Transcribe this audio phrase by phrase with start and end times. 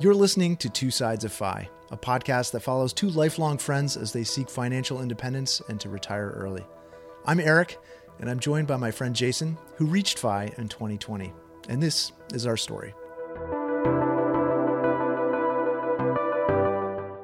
[0.00, 4.14] You're listening to Two Sides of FI, a podcast that follows two lifelong friends as
[4.14, 6.64] they seek financial independence and to retire early.
[7.26, 7.78] I'm Eric,
[8.18, 11.34] and I'm joined by my friend Jason, who reached FI in 2020.
[11.68, 12.94] And this is our story.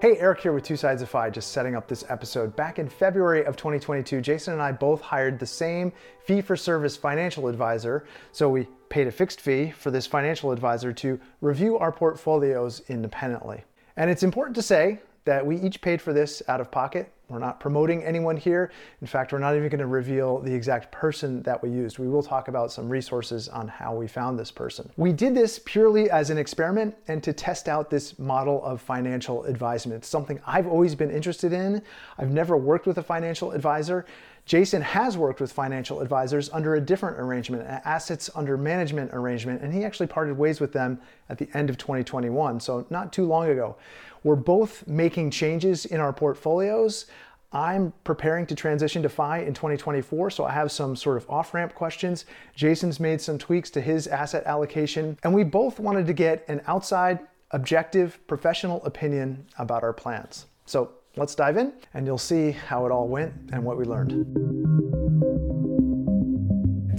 [0.06, 2.54] Hey, Eric here with Two Sides of FI, just setting up this episode.
[2.54, 5.92] Back in February of 2022, Jason and I both hired the same
[6.24, 8.06] fee for service financial advisor.
[8.30, 13.64] So we paid a fixed fee for this financial advisor to review our portfolios independently.
[13.96, 17.12] And it's important to say that we each paid for this out of pocket.
[17.28, 18.70] We're not promoting anyone here.
[19.00, 21.98] In fact, we're not even going to reveal the exact person that we used.
[21.98, 24.90] We will talk about some resources on how we found this person.
[24.96, 29.44] We did this purely as an experiment and to test out this model of financial
[29.44, 29.98] advisement.
[29.98, 31.82] It's something I've always been interested in.
[32.16, 34.06] I've never worked with a financial advisor.
[34.46, 39.60] Jason has worked with financial advisors under a different arrangement, an assets under management arrangement,
[39.60, 43.26] and he actually parted ways with them at the end of 2021, so not too
[43.26, 43.76] long ago.
[44.22, 47.06] We're both making changes in our portfolios.
[47.52, 51.52] I'm preparing to transition to FI in 2024, so I have some sort of off
[51.52, 52.24] ramp questions.
[52.54, 56.60] Jason's made some tweaks to his asset allocation, and we both wanted to get an
[56.68, 57.18] outside,
[57.50, 60.46] objective, professional opinion about our plans.
[60.66, 64.12] So Let's dive in and you'll see how it all went and what we learned.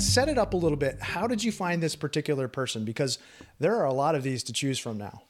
[0.01, 0.99] Set it up a little bit.
[0.99, 2.83] How did you find this particular person?
[2.83, 3.19] Because
[3.59, 5.23] there are a lot of these to choose from now.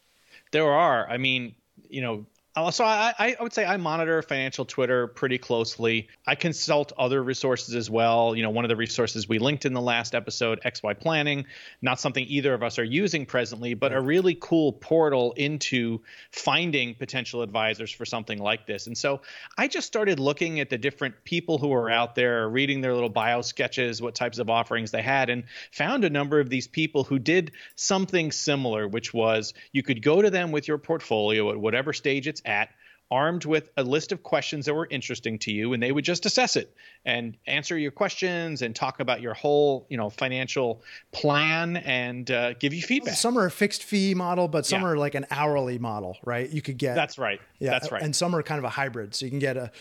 [0.52, 1.10] There are.
[1.10, 1.56] I mean,
[1.90, 2.26] you know,
[2.58, 6.08] Uh, so I, I would say I monitor financial Twitter pretty closely.
[6.26, 8.36] I consult other resources as well.
[8.36, 11.46] You know, one of the resources we linked in the last episode, XY Planning,
[11.84, 16.96] not something either of us are using presently, but a really cool portal into finding
[16.96, 18.88] potential advisors for something like this.
[18.88, 19.22] And so
[19.56, 23.08] I just started looking at the different people who are out there, reading their little
[23.08, 27.04] bio sketches, what types of offerings they had, and found a number of these people
[27.04, 31.58] who did something similar, which was you could go to them with your portfolio at
[31.60, 32.70] whatever stage it's at
[33.10, 36.26] armed with a list of questions that were interesting to you and they would just
[36.26, 40.82] assess it and answer your questions and talk about your whole you know financial
[41.14, 43.16] plan and uh, give you feedback.
[43.16, 44.90] Some are a fixed fee model but some yeah.
[44.90, 46.50] are like an hourly model right?
[46.50, 47.40] You could get that's right.
[47.60, 48.02] Yeah that's right.
[48.02, 49.16] and some are kind of a hybrid.
[49.16, 49.72] So you can get a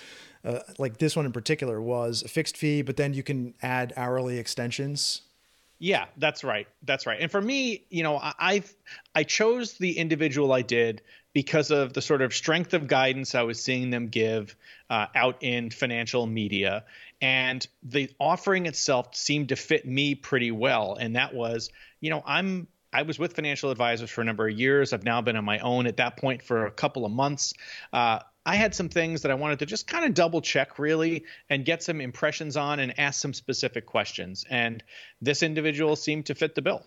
[0.44, 3.92] uh, like this one in particular was a fixed fee but then you can add
[3.96, 5.22] hourly extensions
[5.78, 6.66] yeah, that's right.
[6.82, 7.20] That's right.
[7.20, 8.74] And for me, you know, I, I've
[9.14, 13.42] I chose the individual I did because of the sort of strength of guidance I
[13.42, 14.56] was seeing them give
[14.88, 16.84] uh, out in financial media.
[17.20, 20.96] And the offering itself seemed to fit me pretty well.
[20.98, 21.70] And that was,
[22.00, 24.94] you know, I'm I was with financial advisors for a number of years.
[24.94, 27.52] I've now been on my own at that point for a couple of months.
[27.92, 31.24] Uh, I had some things that I wanted to just kind of double check really
[31.50, 34.44] and get some impressions on and ask some specific questions.
[34.48, 34.84] And
[35.20, 36.86] this individual seemed to fit the bill.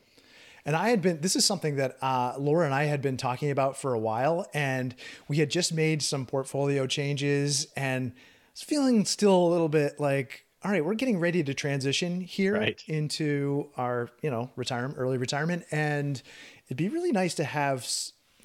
[0.66, 3.52] And I had been, this is something that uh, Laura and I had been talking
[3.52, 4.48] about for a while.
[4.54, 4.96] And
[5.28, 10.00] we had just made some portfolio changes and I was feeling still a little bit
[10.00, 12.82] like, all right, we're getting ready to transition here right.
[12.88, 15.66] into our, you know, retirement, early retirement.
[15.72, 16.22] And
[16.68, 17.88] it'd be really nice to have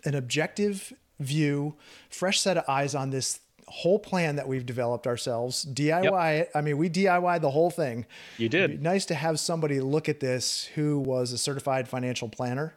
[0.04, 1.75] an objective view,
[2.10, 6.50] fresh set of eyes on this whole plan that we've developed ourselves, DIY yep.
[6.54, 8.06] I mean, we DIY the whole thing.
[8.38, 8.82] You did.
[8.82, 12.74] nice to have somebody look at this who was a certified financial planner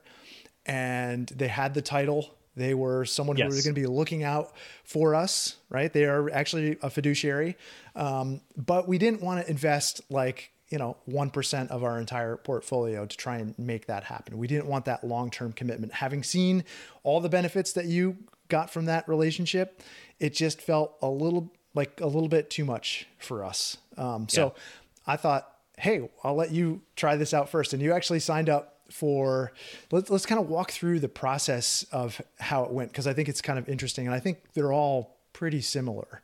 [0.66, 2.36] and they had the title.
[2.56, 3.46] They were someone yes.
[3.46, 4.54] who was going to be looking out
[4.84, 5.92] for us, right?
[5.92, 7.56] They are actually a fiduciary.
[7.96, 13.06] Um, but we didn't want to invest like, you know, 1% of our entire portfolio
[13.06, 14.38] to try and make that happen.
[14.38, 15.94] We didn't want that long term commitment.
[15.94, 16.64] Having seen
[17.04, 18.18] all the benefits that you
[18.50, 19.82] got from that relationship,
[20.20, 23.78] it just felt a little like a little bit too much for us.
[23.98, 25.14] Um, so yeah.
[25.14, 27.74] I thought, hey, I'll let you try this out first.
[27.74, 29.52] And you actually signed up for
[29.92, 33.28] let's let's kind of walk through the process of how it went because I think
[33.28, 36.20] it's kind of interesting and I think they're all pretty similar.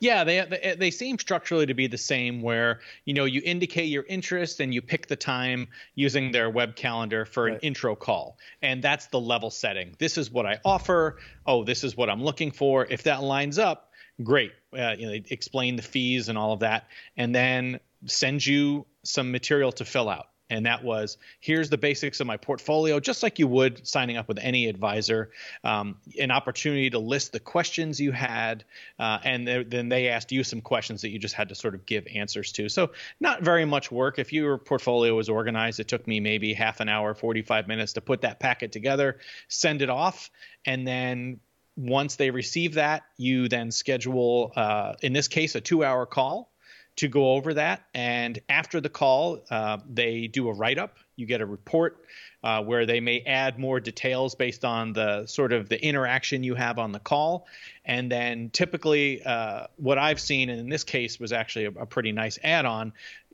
[0.00, 2.42] Yeah, they, they, they seem structurally to be the same.
[2.42, 6.74] Where you know you indicate your interest and you pick the time using their web
[6.74, 7.54] calendar for right.
[7.54, 9.94] an intro call, and that's the level setting.
[10.00, 11.18] This is what I offer.
[11.46, 12.84] Oh, this is what I'm looking for.
[12.84, 14.50] If that lines up, great.
[14.76, 19.30] Uh, you know, explain the fees and all of that, and then send you some
[19.30, 23.38] material to fill out and that was here's the basics of my portfolio just like
[23.38, 25.30] you would signing up with any advisor
[25.64, 28.64] um, an opportunity to list the questions you had
[28.98, 31.74] uh, and th- then they asked you some questions that you just had to sort
[31.74, 32.68] of give answers to.
[32.68, 32.90] So
[33.20, 34.18] not very much work.
[34.18, 38.00] If your portfolio was organized it took me maybe half an hour 45 minutes to
[38.00, 40.30] put that packet together send it off
[40.64, 41.40] and then
[41.76, 46.50] once they receive that you then schedule uh, in this case a two hour call
[46.96, 47.84] to go over that.
[47.94, 50.96] And after the call, uh, they do a write up.
[51.16, 52.04] You get a report
[52.42, 56.54] uh, where they may add more details based on the sort of the interaction you
[56.54, 57.46] have on the call.
[57.84, 61.86] And then typically, uh, what I've seen, and in this case was actually a, a
[61.86, 62.92] pretty nice add on,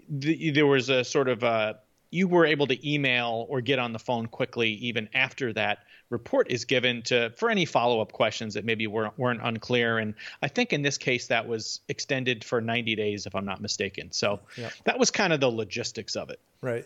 [0.08, 1.78] the, there was a sort of a
[2.10, 5.78] you were able to email or get on the phone quickly even after that
[6.12, 10.48] report is given to for any follow-up questions that maybe weren't, weren't unclear and i
[10.48, 14.38] think in this case that was extended for 90 days if i'm not mistaken so
[14.56, 14.72] yep.
[14.84, 16.84] that was kind of the logistics of it right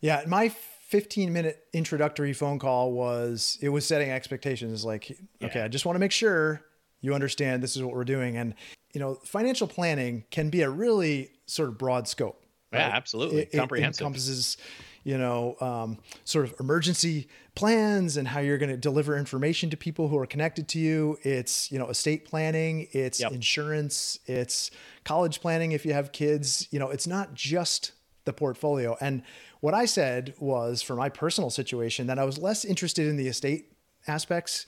[0.00, 5.46] yeah my 15 minute introductory phone call was it was setting expectations like yeah.
[5.46, 6.62] okay i just want to make sure
[7.02, 8.54] you understand this is what we're doing and
[8.94, 12.42] you know financial planning can be a really sort of broad scope
[12.72, 12.80] Right?
[12.80, 13.42] Yeah, absolutely.
[13.42, 14.00] It, Comprehensive.
[14.00, 14.56] It encompasses,
[15.04, 19.76] you know, um, sort of emergency plans and how you're going to deliver information to
[19.76, 21.18] people who are connected to you.
[21.22, 23.32] It's, you know, estate planning, it's yep.
[23.32, 24.70] insurance, it's
[25.04, 26.68] college planning if you have kids.
[26.70, 27.92] You know, it's not just
[28.24, 28.96] the portfolio.
[29.00, 29.22] And
[29.60, 33.28] what I said was for my personal situation that I was less interested in the
[33.28, 33.72] estate
[34.06, 34.66] aspects.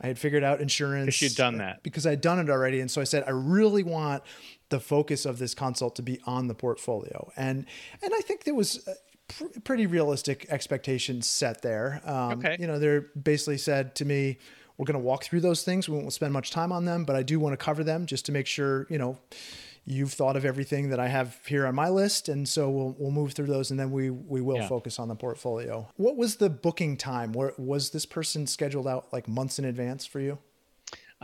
[0.00, 1.06] I had figured out insurance.
[1.06, 1.82] Because you'd done that.
[1.82, 2.80] Because I'd done it already.
[2.80, 4.22] And so I said, I really want
[4.70, 7.30] the focus of this consult to be on the portfolio.
[7.36, 7.66] And
[8.02, 8.88] and I think there was
[9.28, 12.00] pr- pretty realistic expectations set there.
[12.04, 12.56] Um, okay.
[12.58, 14.38] You know, they're basically said to me,
[14.76, 15.88] we're going to walk through those things.
[15.88, 18.26] We won't spend much time on them, but I do want to cover them just
[18.26, 19.18] to make sure, you know,
[19.84, 23.10] you've thought of everything that I have here on my list, and so we'll we'll
[23.10, 24.68] move through those, and then we we will yeah.
[24.68, 25.88] focus on the portfolio.
[25.96, 27.32] What was the booking time?
[27.32, 30.38] Where was this person scheduled out like months in advance for you?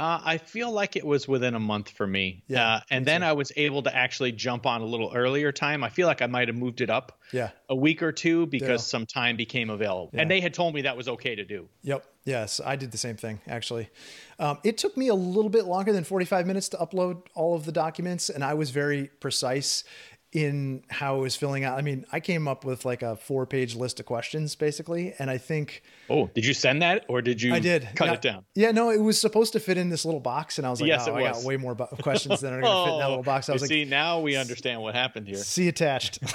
[0.00, 2.42] Uh, I feel like it was within a month for me.
[2.48, 2.76] Yeah.
[2.76, 5.84] Uh, and then I was able to actually jump on a little earlier time.
[5.84, 7.50] I feel like I might have moved it up yeah.
[7.68, 8.98] a week or two because yeah.
[8.98, 10.08] some time became available.
[10.14, 10.22] Yeah.
[10.22, 11.68] And they had told me that was okay to do.
[11.82, 12.06] Yep.
[12.24, 13.90] Yes, I did the same thing actually.
[14.38, 17.66] Um, it took me a little bit longer than 45 minutes to upload all of
[17.66, 19.84] the documents, and I was very precise
[20.32, 21.78] in how it was filling out.
[21.78, 25.12] I mean, I came up with like a four page list of questions basically.
[25.18, 25.82] And I think.
[26.10, 27.88] Oh, did you send that or did you I did.
[27.94, 28.44] cut yeah, it down?
[28.56, 30.58] Yeah, no, it was supposed to fit in this little box.
[30.58, 32.74] And I was like, yes, oh, I got way more bo- questions than are going
[32.74, 33.48] to fit in that little box.
[33.48, 35.36] I was like, see, now we understand what happened here.
[35.36, 36.18] See attached.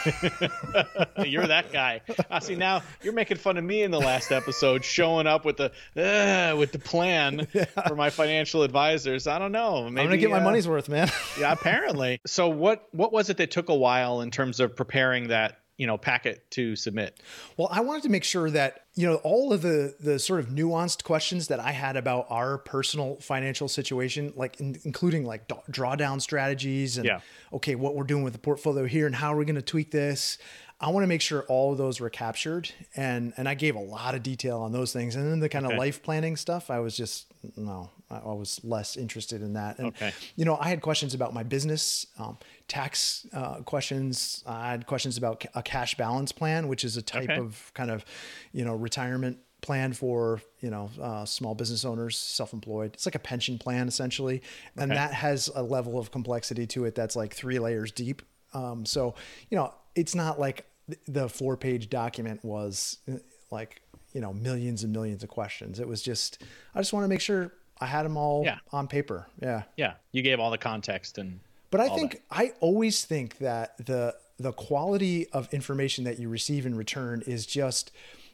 [1.26, 2.02] you're that guy.
[2.30, 5.58] I see now you're making fun of me in the last episode, showing up with
[5.58, 7.66] the, uh, with the plan yeah.
[7.88, 9.28] for my financial advisors.
[9.28, 9.90] I don't know.
[9.90, 11.12] Maybe, I'm going to get my uh, money's worth, man.
[11.38, 12.22] yeah, apparently.
[12.26, 15.86] So what, what was it that took a while in terms of preparing that you
[15.86, 17.20] know packet to submit
[17.58, 20.48] well i wanted to make sure that you know all of the the sort of
[20.48, 26.22] nuanced questions that i had about our personal financial situation like in, including like drawdown
[26.22, 27.20] strategies and yeah.
[27.52, 29.92] okay what we're doing with the portfolio here and how are we going to tweak
[29.92, 30.38] this
[30.80, 33.80] I want to make sure all of those were captured, and and I gave a
[33.80, 35.74] lot of detail on those things, and then the kind okay.
[35.74, 36.70] of life planning stuff.
[36.70, 39.80] I was just no, I, I was less interested in that.
[39.80, 40.12] And okay.
[40.36, 42.38] you know, I had questions about my business, um,
[42.68, 44.44] tax uh, questions.
[44.46, 47.40] I had questions about a cash balance plan, which is a type okay.
[47.40, 48.04] of kind of
[48.52, 53.20] you know retirement plan for you know uh, small business owners self-employed it's like a
[53.20, 54.44] pension plan essentially
[54.78, 55.00] and okay.
[55.00, 58.22] that has a level of complexity to it that's like three layers deep
[58.54, 59.16] um, so
[59.50, 60.66] you know it's not like
[61.08, 63.18] the four page document was uh,
[63.52, 63.82] like
[64.14, 65.80] you know millions and millions of questions.
[65.80, 66.42] It was just
[66.74, 68.60] i just want to make sure i had them all yeah.
[68.72, 69.28] on paper.
[69.42, 69.64] Yeah.
[69.76, 69.94] Yeah.
[70.12, 71.40] You gave all the context and
[71.72, 72.22] but i think that.
[72.32, 77.46] i always think that the the quality of information that you receive in return is
[77.46, 77.92] just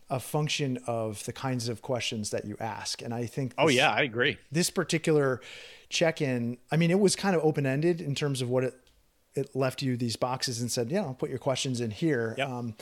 [0.09, 3.01] a function of the kinds of questions that you ask.
[3.01, 4.37] And i think oh, this, oh yeah i agree.
[4.51, 5.41] this particular
[5.89, 8.75] check-in i mean it was kind of open-ended in terms of what it
[9.33, 12.35] it left you these boxes and said, yeah, I'll put your questions in here.
[12.38, 12.50] Yep.
[12.50, 12.76] Um,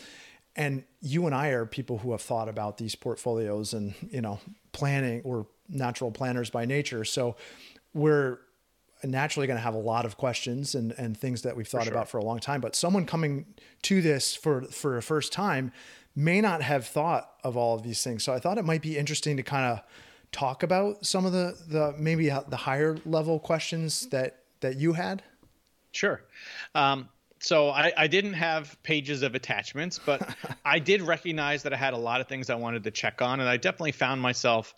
[0.56, 4.40] and you and I are people who have thought about these portfolios and, you know,
[4.72, 5.22] planning.
[5.24, 7.06] We're natural planners by nature.
[7.06, 7.36] So
[7.94, 8.40] we're
[9.04, 11.94] naturally going to have a lot of questions and, and things that we've thought sure.
[11.94, 12.62] about for a long time.
[12.62, 13.46] But someone coming
[13.84, 15.72] to this for, for a first time
[16.16, 18.24] may not have thought of all of these things.
[18.24, 19.82] So I thought it might be interesting to kind of
[20.32, 25.24] talk about some of the, the maybe the higher level questions that, that you had.
[25.92, 26.22] Sure.
[26.76, 31.78] Um, so I, I, didn't have pages of attachments, but I did recognize that I
[31.78, 34.74] had a lot of things I wanted to check on, and I definitely found myself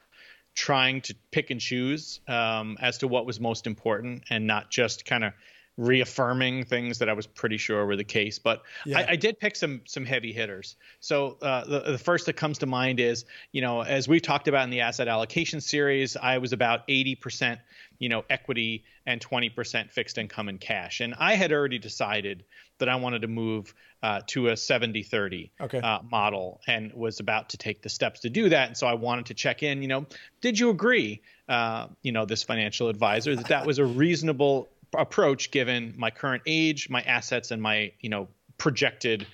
[0.53, 5.05] trying to pick and choose um, as to what was most important, and not just
[5.05, 5.33] kind of
[5.81, 8.39] reaffirming things that I was pretty sure were the case.
[8.39, 8.99] But yeah.
[8.99, 10.75] I, I, did pick some some heavy hitters.
[10.99, 14.47] So uh, the, the first that comes to mind is, you know, as we've talked
[14.47, 17.59] about in the asset allocation series, I was about 80%
[18.01, 22.43] you know equity and 20% fixed income and cash and i had already decided
[22.79, 23.73] that i wanted to move
[24.03, 25.79] uh, to a 70-30 okay.
[25.79, 28.95] uh, model and was about to take the steps to do that and so i
[28.95, 30.07] wanted to check in you know
[30.41, 35.51] did you agree uh, you know this financial advisor that that was a reasonable approach
[35.51, 39.27] given my current age, my assets, and my you know projected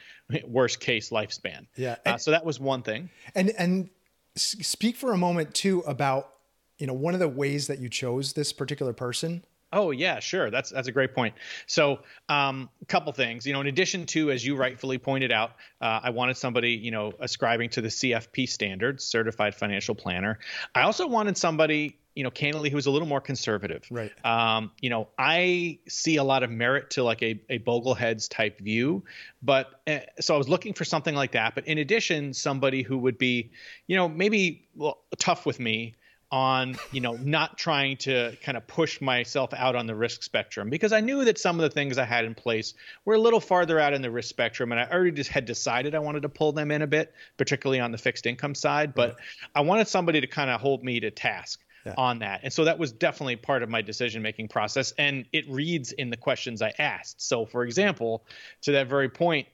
[0.48, 1.68] worst case lifespan.
[1.76, 1.96] Yeah.
[2.06, 3.10] Uh, so that was one thing.
[3.36, 3.90] And and
[4.36, 6.34] speak for a moment too about
[6.78, 10.50] you know one of the ways that you chose this particular person Oh yeah, sure.
[10.50, 11.36] That's that's a great point.
[11.66, 12.00] So,
[12.30, 13.46] um, a couple things.
[13.46, 16.92] You know, in addition to, as you rightfully pointed out, uh, I wanted somebody, you
[16.92, 20.40] know, ascribing to the CFP standards, Certified Financial Planner.
[20.74, 23.86] I also wanted somebody, you know, candidly, who was a little more conservative.
[23.92, 24.12] Right.
[24.26, 28.60] Um, you know, I see a lot of merit to like a a Bogleheads type
[28.60, 29.04] view,
[29.44, 31.54] but uh, so I was looking for something like that.
[31.54, 33.52] But in addition, somebody who would be,
[33.86, 35.96] you know, maybe well, tough with me
[36.32, 40.70] on you know not trying to kind of push myself out on the risk spectrum
[40.70, 42.74] because I knew that some of the things I had in place
[43.06, 45.96] were a little farther out in the risk spectrum and I already just had decided
[45.96, 49.12] I wanted to pull them in a bit particularly on the fixed income side but
[49.12, 49.18] right.
[49.56, 51.94] I wanted somebody to kind of hold me to task yeah.
[51.98, 55.50] on that and so that was definitely part of my decision making process and it
[55.50, 58.26] reads in the questions I asked so for example
[58.62, 59.48] to that very point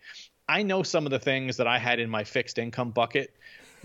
[0.47, 3.33] I know some of the things that I had in my fixed income bucket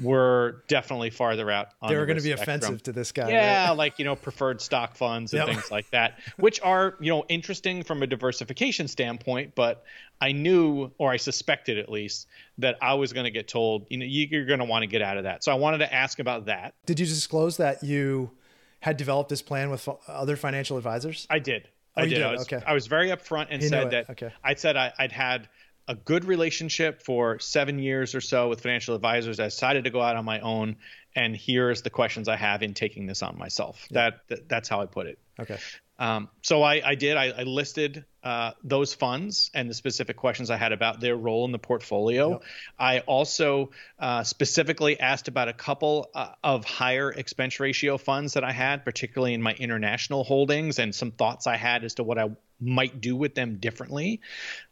[0.02, 1.68] were definitely farther out.
[1.86, 2.56] they were the going to be spectrum.
[2.56, 3.30] offensive to this guy.
[3.30, 3.76] Yeah, right?
[3.76, 5.54] like you know, preferred stock funds and yep.
[5.54, 9.54] things like that, which are you know interesting from a diversification standpoint.
[9.54, 9.84] But
[10.20, 12.26] I knew, or I suspected at least,
[12.58, 15.02] that I was going to get told, you know, you're going to want to get
[15.02, 15.44] out of that.
[15.44, 16.74] So I wanted to ask about that.
[16.86, 18.30] Did you disclose that you
[18.80, 21.26] had developed this plan with other financial advisors?
[21.30, 21.68] I did.
[21.96, 22.16] Oh, I did.
[22.16, 22.22] did.
[22.22, 22.62] I was, okay.
[22.66, 24.32] I was very upfront and said that okay.
[24.44, 25.48] I said I, would had
[25.88, 29.40] a good relationship for seven years or so with financial advisors.
[29.40, 30.76] I decided to go out on my own,
[31.16, 33.86] and here's the questions I have in taking this on myself.
[33.90, 34.10] Yeah.
[34.10, 35.18] That, that, that's how I put it.
[35.40, 35.58] Okay.
[35.98, 37.16] Um, so I, I did.
[37.16, 41.44] I, I listed uh, those funds and the specific questions I had about their role
[41.44, 42.30] in the portfolio.
[42.30, 42.42] Yep.
[42.78, 48.44] I also uh, specifically asked about a couple uh, of higher expense ratio funds that
[48.44, 52.18] I had, particularly in my international holdings, and some thoughts I had as to what
[52.18, 54.20] I might do with them differently.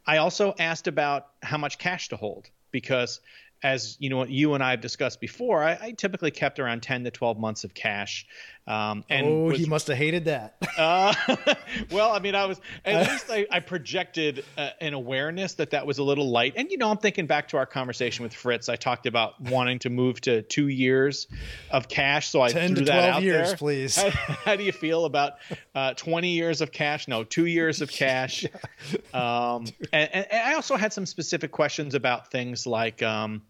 [0.06, 3.20] I also asked about how much cash to hold because
[3.62, 7.04] as you know, you and I have discussed before, I, I, typically kept around 10
[7.04, 8.26] to 12 months of cash.
[8.68, 10.56] Um, and oh, was, he must have hated that.
[10.78, 11.14] uh,
[11.90, 15.86] well, I mean, I was at least I, I projected uh, an awareness that that
[15.86, 16.54] was a little light.
[16.56, 18.68] And you know, I'm thinking back to our conversation with Fritz.
[18.68, 21.28] I talked about wanting to move to two years
[21.70, 23.56] of cash, so I 10 threw to 12 that out years, there.
[23.56, 23.96] please.
[23.96, 25.34] How, how, do you feel about
[25.74, 27.06] uh, 20 years of cash?
[27.06, 28.44] No, two years of cash.
[29.14, 33.02] um, and, and, I also had some specific questions about things like.
[33.02, 33.42] Um,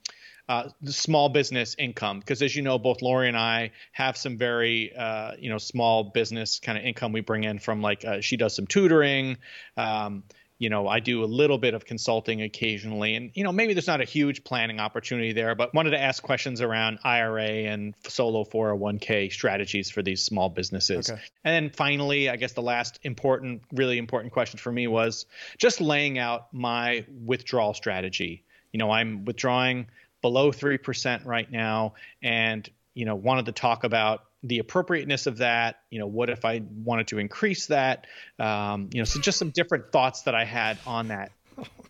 [0.48, 4.94] uh, small business income because as you know both lori and i have some very
[4.94, 8.36] uh, you know small business kind of income we bring in from like uh, she
[8.36, 9.36] does some tutoring
[9.76, 10.22] um,
[10.58, 13.86] you know i do a little bit of consulting occasionally and you know maybe there's
[13.86, 18.44] not a huge planning opportunity there but wanted to ask questions around ira and solo
[18.44, 21.20] 401k strategies for these small businesses okay.
[21.44, 25.26] and then finally i guess the last important really important question for me was
[25.58, 29.86] just laying out my withdrawal strategy you know i'm withdrawing
[30.26, 31.94] below 3% right now.
[32.20, 35.76] And you know wanted to talk about the appropriateness of that.
[35.90, 38.08] You know what if i wanted to increase that?
[38.40, 41.30] Um, you know so just some different thoughts that i had on that.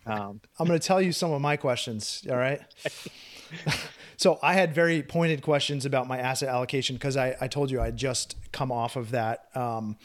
[0.05, 2.61] Um, i'm going to tell you some of my questions all right?
[4.17, 7.79] So i had very pointed questions about my asset allocation because I, I told you
[7.79, 9.95] i just come off of that um,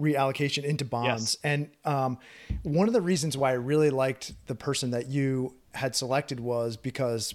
[0.00, 1.36] reallocation into bonds.
[1.36, 1.36] Yes.
[1.44, 2.18] and um,
[2.62, 6.76] one of the reasons why i really liked the person that you had selected was
[6.78, 7.34] because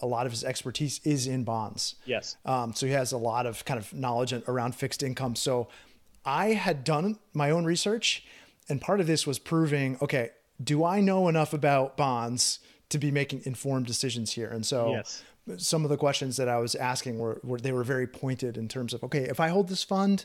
[0.00, 1.96] a lot of his expertise is in bonds.
[2.04, 2.36] Yes.
[2.44, 5.36] Um, so he has a lot of kind of knowledge around fixed income.
[5.36, 5.68] So
[6.24, 8.24] I had done my own research,
[8.68, 10.30] and part of this was proving okay,
[10.62, 14.48] do I know enough about bonds to be making informed decisions here?
[14.48, 15.22] And so yes.
[15.56, 18.68] some of the questions that I was asking were, were they were very pointed in
[18.68, 20.24] terms of okay, if I hold this fund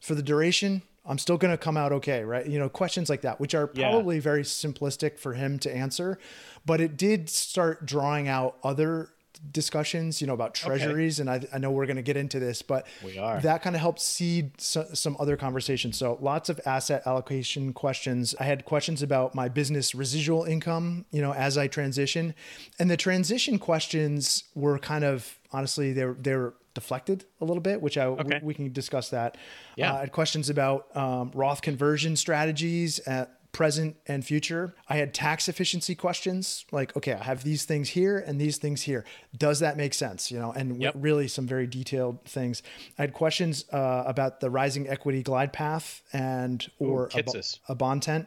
[0.00, 2.46] for the duration, I'm still going to come out okay, right?
[2.46, 4.22] You know, questions like that, which are probably yeah.
[4.22, 6.18] very simplistic for him to answer,
[6.64, 9.10] but it did start drawing out other
[9.50, 11.20] discussions, you know, about treasuries.
[11.20, 11.28] Okay.
[11.28, 13.40] And I, I know we're going to get into this, but we are.
[13.40, 15.96] that kind of helped seed so, some other conversations.
[15.96, 18.34] So lots of asset allocation questions.
[18.38, 22.34] I had questions about my business residual income, you know, as I transition.
[22.78, 27.98] And the transition questions were kind of, honestly, they're, they're, deflected a little bit, which
[27.98, 28.40] I okay.
[28.42, 29.36] we, we, can discuss that.
[29.76, 29.92] Yeah.
[29.92, 34.74] Uh, I had questions about um, Roth conversion strategies at present and future.
[34.88, 38.82] I had tax efficiency questions like, okay, I have these things here and these things
[38.82, 39.04] here.
[39.36, 40.30] Does that make sense?
[40.30, 40.94] You know, and yep.
[40.96, 42.62] really some very detailed things.
[42.98, 47.74] I had questions uh, about the rising equity glide path and or Ooh, a, a
[47.74, 48.26] bond tent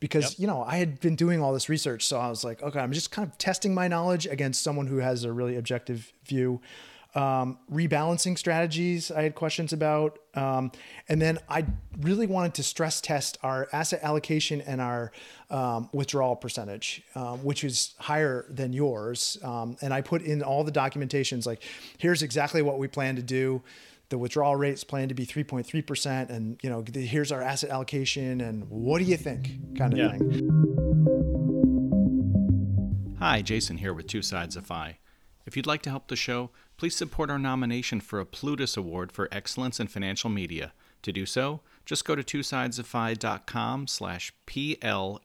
[0.00, 0.40] because yep.
[0.40, 2.92] you know I had been doing all this research, so I was like, okay, I'm
[2.92, 6.60] just kind of testing my knowledge against someone who has a really objective view.
[7.14, 10.18] Um, rebalancing strategies, I had questions about.
[10.34, 10.72] Um,
[11.08, 11.66] and then I
[12.00, 15.12] really wanted to stress test our asset allocation and our
[15.50, 19.36] um, withdrawal percentage, um, which is higher than yours.
[19.42, 21.62] Um, and I put in all the documentations like,
[21.98, 23.62] here's exactly what we plan to do.
[24.08, 26.30] The withdrawal rates plan to be 3.3%.
[26.30, 28.40] And, you know, here's our asset allocation.
[28.40, 29.76] And what do you think?
[29.76, 30.12] Kind of yeah.
[30.12, 30.62] thing.
[33.18, 34.98] Hi, Jason here with Two Sides of FI.
[35.46, 36.50] If you'd like to help the show,
[36.82, 40.72] please support our nomination for a Plutus Award for Excellence in Financial Media.
[41.02, 45.18] To do so, just go to twosidesoffi.com slash P-L-U-T-U-S.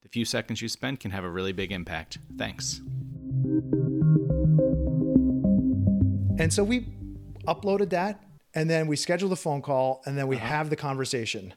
[0.00, 2.16] The few seconds you spend can have a really big impact.
[2.38, 2.80] Thanks.
[6.38, 6.86] And so we
[7.46, 10.46] uploaded that, and then we scheduled a phone call, and then we uh-huh.
[10.46, 11.52] have the conversation.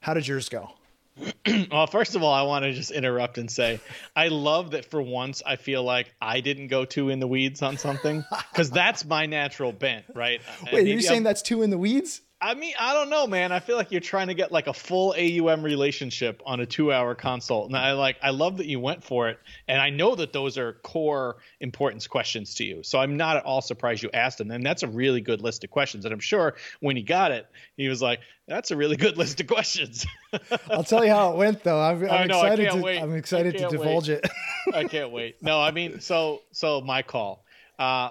[0.00, 0.70] How did yours go?
[1.70, 3.80] well, first of all, I want to just interrupt and say
[4.14, 7.62] I love that for once I feel like I didn't go too in the weeds
[7.62, 10.40] on something because that's my natural bent, right?
[10.72, 12.22] Wait, are you saying I'm, that's too in the weeds?
[12.42, 13.52] I mean, I don't know, man.
[13.52, 17.14] I feel like you're trying to get like a full AUM relationship on a two-hour
[17.14, 18.16] consult, and I like.
[18.22, 22.06] I love that you went for it, and I know that those are core importance
[22.06, 22.82] questions to you.
[22.82, 25.64] So I'm not at all surprised you asked them, and that's a really good list
[25.64, 26.06] of questions.
[26.06, 29.40] And I'm sure when he got it, he was like, "That's a really good list
[29.42, 30.06] of questions."
[30.70, 31.80] I'll tell you how it went, though.
[31.80, 32.78] I'm, I'm know, excited to.
[32.78, 33.02] Wait.
[33.02, 34.24] I'm excited to divulge wait.
[34.24, 34.30] it.
[34.74, 35.42] I can't wait.
[35.42, 37.44] No, I mean, so so my call.
[37.78, 38.10] Uh,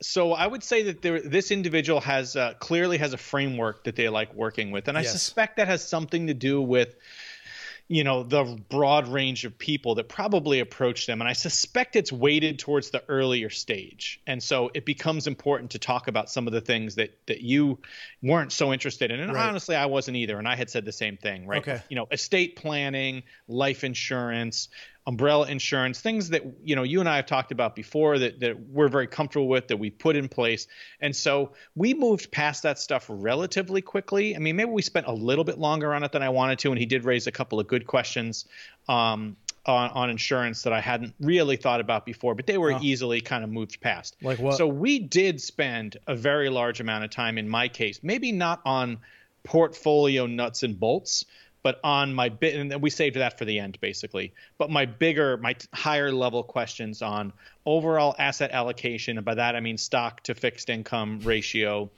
[0.00, 3.96] so I would say that there, this individual has uh, clearly has a framework that
[3.96, 5.12] they like working with, and I yes.
[5.12, 6.96] suspect that has something to do with
[7.88, 12.12] you know the broad range of people that probably approach them and i suspect it's
[12.12, 16.52] weighted towards the earlier stage and so it becomes important to talk about some of
[16.52, 17.78] the things that that you
[18.22, 19.48] weren't so interested in and right.
[19.48, 21.82] honestly i wasn't either and i had said the same thing right okay.
[21.88, 24.68] you know estate planning life insurance
[25.08, 28.60] umbrella insurance, things that you know you and I have talked about before that that
[28.68, 30.68] we're very comfortable with that we put in place.
[31.00, 34.36] And so we moved past that stuff relatively quickly.
[34.36, 36.70] I mean, maybe we spent a little bit longer on it than I wanted to,
[36.70, 38.46] and he did raise a couple of good questions.
[38.88, 39.36] Um,
[39.66, 42.78] on, on, insurance that I hadn't really thought about before, but they were oh.
[42.80, 44.16] easily kind of moved past.
[44.22, 44.56] Like what?
[44.56, 48.62] So we did spend a very large amount of time in my case, maybe not
[48.64, 49.00] on
[49.44, 51.26] portfolio nuts and bolts,
[51.68, 55.36] but on my bit and we saved that for the end basically but my bigger
[55.36, 57.30] my higher level questions on
[57.66, 61.90] overall asset allocation and by that i mean stock to fixed income ratio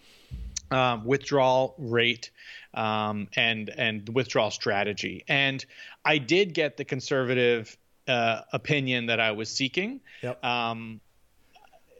[0.73, 2.33] um, withdrawal rate
[2.75, 5.65] um, and and withdrawal strategy and
[6.05, 7.77] i did get the conservative
[8.09, 10.45] uh, opinion that i was seeking yep.
[10.45, 11.01] um,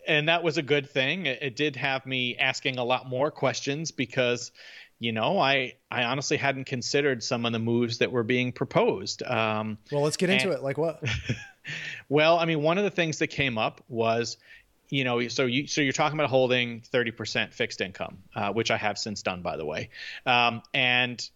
[0.09, 1.27] and that was a good thing.
[1.27, 4.51] It, it, did have me asking a lot more questions because
[5.01, 9.23] you know, I I honestly hadn't considered some of the moves that were being proposed.
[9.23, 10.63] Um, well, let's get into it.
[10.63, 11.03] Like what?
[12.09, 14.37] well, I mean, one of the things that came up was,
[14.91, 18.77] you know, so you so you're talking about holding 30% fixed income, uh, which I
[18.77, 19.89] have since done, by the way,
[20.27, 21.29] um, and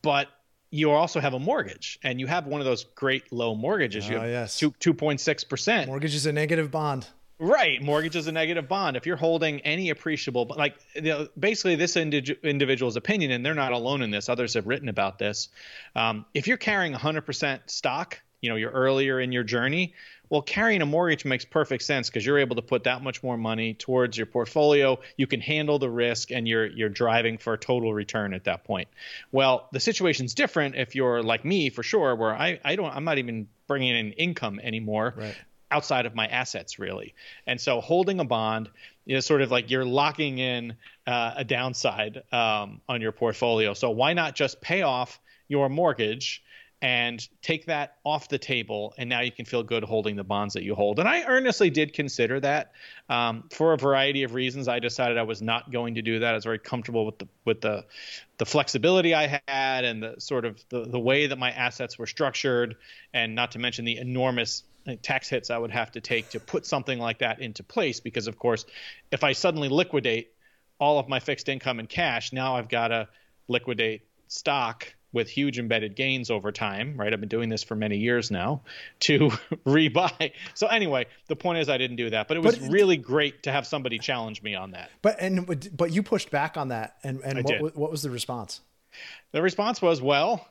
[0.00, 0.28] but
[0.70, 4.08] you also have a mortgage and you have one of those great low mortgages.
[4.08, 4.58] You ah, have yes.
[4.58, 5.88] two two point six percent.
[5.88, 7.06] Mortgage is a negative bond.
[7.40, 8.96] Right, mortgage is a negative bond.
[8.96, 13.54] If you're holding any appreciable, like you know, basically this indi- individual's opinion, and they're
[13.54, 14.28] not alone in this.
[14.28, 15.48] Others have written about this.
[15.94, 19.94] Um, if you're carrying 100% stock, you know, you're earlier in your journey.
[20.30, 23.36] Well, carrying a mortgage makes perfect sense because you're able to put that much more
[23.36, 24.98] money towards your portfolio.
[25.16, 28.64] You can handle the risk, and you're you're driving for a total return at that
[28.64, 28.88] point.
[29.30, 33.04] Well, the situation's different if you're like me, for sure, where I I don't I'm
[33.04, 35.14] not even bringing in income anymore.
[35.16, 35.36] Right
[35.70, 37.14] outside of my assets really.
[37.46, 38.70] And so holding a bond
[39.06, 40.76] is sort of like you're locking in
[41.06, 43.74] uh, a downside um, on your portfolio.
[43.74, 46.42] So why not just pay off your mortgage
[46.80, 50.54] and take that off the table and now you can feel good holding the bonds
[50.54, 51.00] that you hold.
[51.00, 52.72] And i earnestly did consider that
[53.08, 54.68] um, for a variety of reasons.
[54.68, 56.30] I decided i was not going to do that.
[56.30, 57.84] I was very comfortable with the with the
[58.38, 62.06] the flexibility i had and the sort of the, the way that my assets were
[62.06, 62.76] structured
[63.12, 64.62] and not to mention the enormous
[64.96, 68.00] tax hits I would have to take to put something like that into place.
[68.00, 68.64] Because, of course,
[69.10, 70.32] if I suddenly liquidate
[70.78, 73.08] all of my fixed income and cash, now I've got to
[73.48, 77.12] liquidate stock with huge embedded gains over time, right?
[77.12, 78.62] I've been doing this for many years now
[79.00, 79.30] to
[79.66, 80.32] rebuy.
[80.54, 83.44] So anyway, the point is I didn't do that, but it was but, really great
[83.44, 84.90] to have somebody challenge me on that.
[85.00, 88.60] But and but you pushed back on that, and and what, what was the response?
[89.32, 90.46] The response was, well,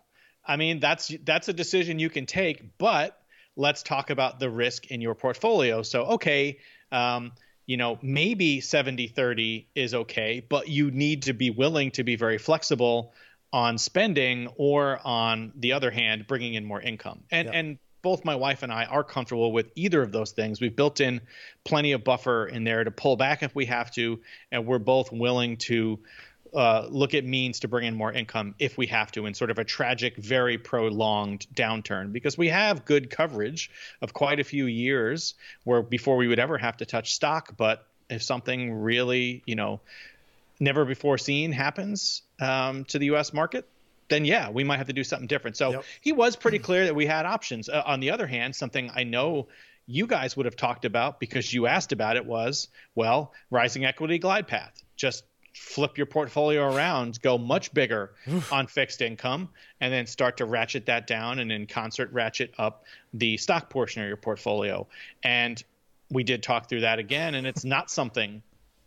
[0.45, 3.19] I mean that's that's a decision you can take, but
[3.57, 5.81] let's talk about the risk in your portfolio.
[5.81, 6.59] So, okay,
[6.91, 7.33] um,
[7.65, 12.15] you know, maybe 70 30 is okay, but you need to be willing to be
[12.15, 13.13] very flexible
[13.51, 17.23] on spending or on the other hand, bringing in more income.
[17.31, 20.61] And, and, both my wife and I are comfortable with either of those things.
[20.61, 21.19] We've built in
[21.65, 25.11] plenty of buffer in there to pull back if we have to, and we're both
[25.11, 25.99] willing to
[26.53, 29.51] uh, look at means to bring in more income if we have to in sort
[29.51, 34.65] of a tragic, very prolonged downturn because we have good coverage of quite a few
[34.65, 37.55] years where before we would ever have to touch stock.
[37.57, 39.81] But if something really, you know,
[40.59, 43.33] never before seen happens um, to the U.S.
[43.33, 43.67] market,
[44.09, 45.57] then yeah, we might have to do something different.
[45.57, 45.83] So yep.
[46.01, 47.69] he was pretty clear that we had options.
[47.69, 49.47] Uh, on the other hand, something I know
[49.85, 54.19] you guys would have talked about because you asked about it was well, rising equity
[54.19, 54.83] glide path.
[54.95, 55.23] Just
[55.57, 58.13] flip your portfolio around, go much bigger
[58.51, 59.49] on fixed income,
[59.81, 64.01] and then start to ratchet that down and in concert ratchet up the stock portion
[64.01, 64.87] of your portfolio.
[65.23, 65.61] And
[66.09, 68.41] we did talk through that again, and it's not something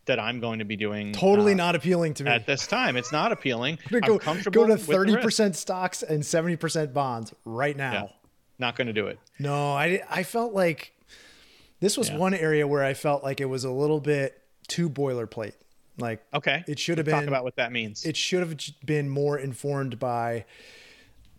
[0.06, 1.12] that I'm going to be doing.
[1.12, 2.96] Totally uh, not appealing to me at this time.
[2.96, 3.78] It's not appealing.
[3.92, 7.92] I'm go, comfortable go to thirty percent stocks and seventy percent bonds right now.
[7.92, 8.06] Yeah,
[8.58, 9.18] not going to do it.
[9.38, 10.94] No, I I felt like
[11.80, 12.16] this was yeah.
[12.16, 15.54] one area where I felt like it was a little bit too boilerplate.
[16.00, 18.04] Like okay, it should have been talk about what that means.
[18.04, 20.44] It should have been more informed by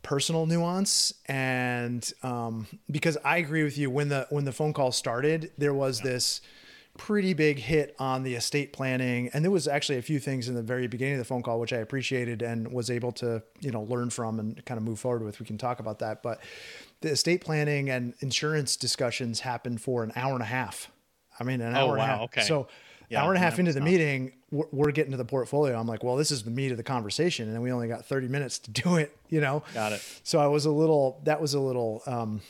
[0.04, 4.92] personal nuance and um, because I agree with you when the when the phone call
[4.92, 6.12] started, there was yeah.
[6.12, 6.42] this
[6.98, 10.56] pretty big hit on the estate planning and there was actually a few things in
[10.56, 13.72] the very beginning of the phone call which I appreciated and was able to you
[13.72, 16.42] know learn from and kind of move forward with we can talk about that but
[17.00, 20.92] the estate planning and insurance discussions happened for an hour and a half
[21.40, 22.42] I mean an oh, hour wow, and a half okay.
[22.42, 22.68] so
[23.12, 25.80] yeah, hour and a half into the meeting we're, we're, getting to the portfolio.
[25.80, 28.28] I'm like well this is the meat of the conversation and we only got 30
[28.28, 29.64] minutes to do it you know?
[29.74, 30.22] Got it.
[30.24, 32.42] So I was a little that was a little um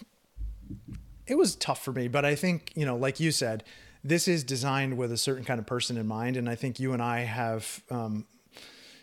[1.27, 3.63] it was tough for me but I think you know like you said
[4.03, 6.93] this is designed with a certain kind of person in mind, and I think you
[6.93, 7.83] and I have.
[7.89, 8.25] Um,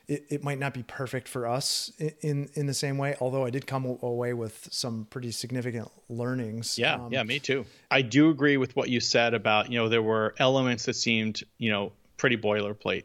[0.09, 1.93] it, it might not be perfect for us
[2.23, 3.15] in in the same way.
[3.21, 6.79] Although I did come away with some pretty significant learnings.
[6.79, 7.67] Yeah, um, yeah, me too.
[7.91, 11.43] I do agree with what you said about you know there were elements that seemed
[11.59, 13.05] you know pretty boilerplate.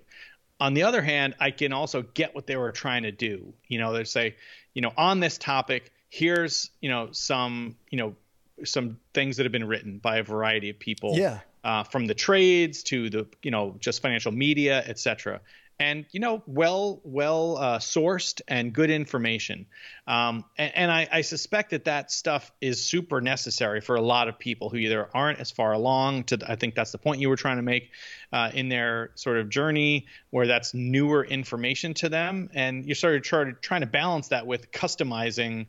[0.59, 3.53] On the other hand, I can also get what they were trying to do.
[3.67, 4.37] You know, they say,
[4.73, 8.15] you know, on this topic, here's you know some you know
[8.63, 11.17] some things that have been written by a variety of people.
[11.17, 15.41] Yeah uh, from the trades to the you know just financial media, etc.
[15.79, 19.65] And you know, well, well uh, sourced and good information.
[20.07, 24.27] Um, and, and I, I, suspect that that stuff is super necessary for a lot
[24.27, 26.25] of people who either aren't as far along.
[26.25, 27.91] To I think that's the point you were trying to make
[28.31, 33.15] uh, in their sort of journey, where that's newer information to them, and you're sort
[33.15, 35.67] of trying to, trying to balance that with customizing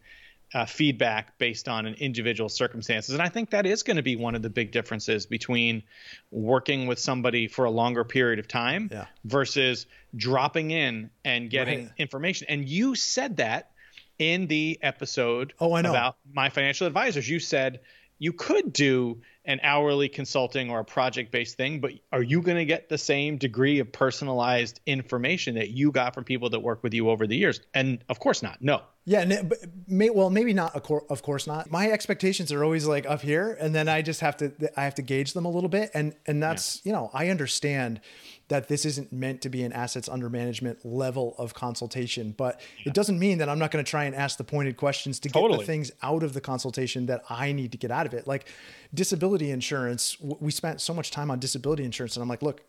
[0.55, 3.13] uh, feedback based on an individual circumstances.
[3.13, 5.83] And I think that is going to be one of the big differences between
[6.31, 9.07] working with somebody for a longer period of time yeah.
[9.25, 11.93] versus dropping in and getting right.
[11.99, 12.47] information.
[12.49, 13.73] And you said that
[14.19, 15.91] in the episode oh, I know.
[15.91, 17.29] about my financial advisors.
[17.29, 17.81] You said
[18.25, 22.57] you could do an hourly consulting or a project based thing, but are you going
[22.57, 26.83] to get the same degree of personalized information that you got from people that work
[26.83, 27.61] with you over the years?
[27.75, 28.63] And of course not.
[28.63, 28.81] No.
[29.05, 30.75] Yeah, but may, well, maybe not.
[30.75, 31.71] Of course not.
[31.71, 34.95] My expectations are always like up here, and then I just have to I have
[34.95, 36.89] to gauge them a little bit, and and that's yeah.
[36.89, 38.01] you know I understand
[38.49, 42.91] that this isn't meant to be an assets under management level of consultation, but yeah.
[42.91, 45.29] it doesn't mean that I'm not going to try and ask the pointed questions to
[45.29, 45.53] totally.
[45.53, 48.27] get the things out of the consultation that I need to get out of it.
[48.27, 48.49] Like
[48.93, 52.63] disability insurance, we spent so much time on disability insurance, and I'm like, look,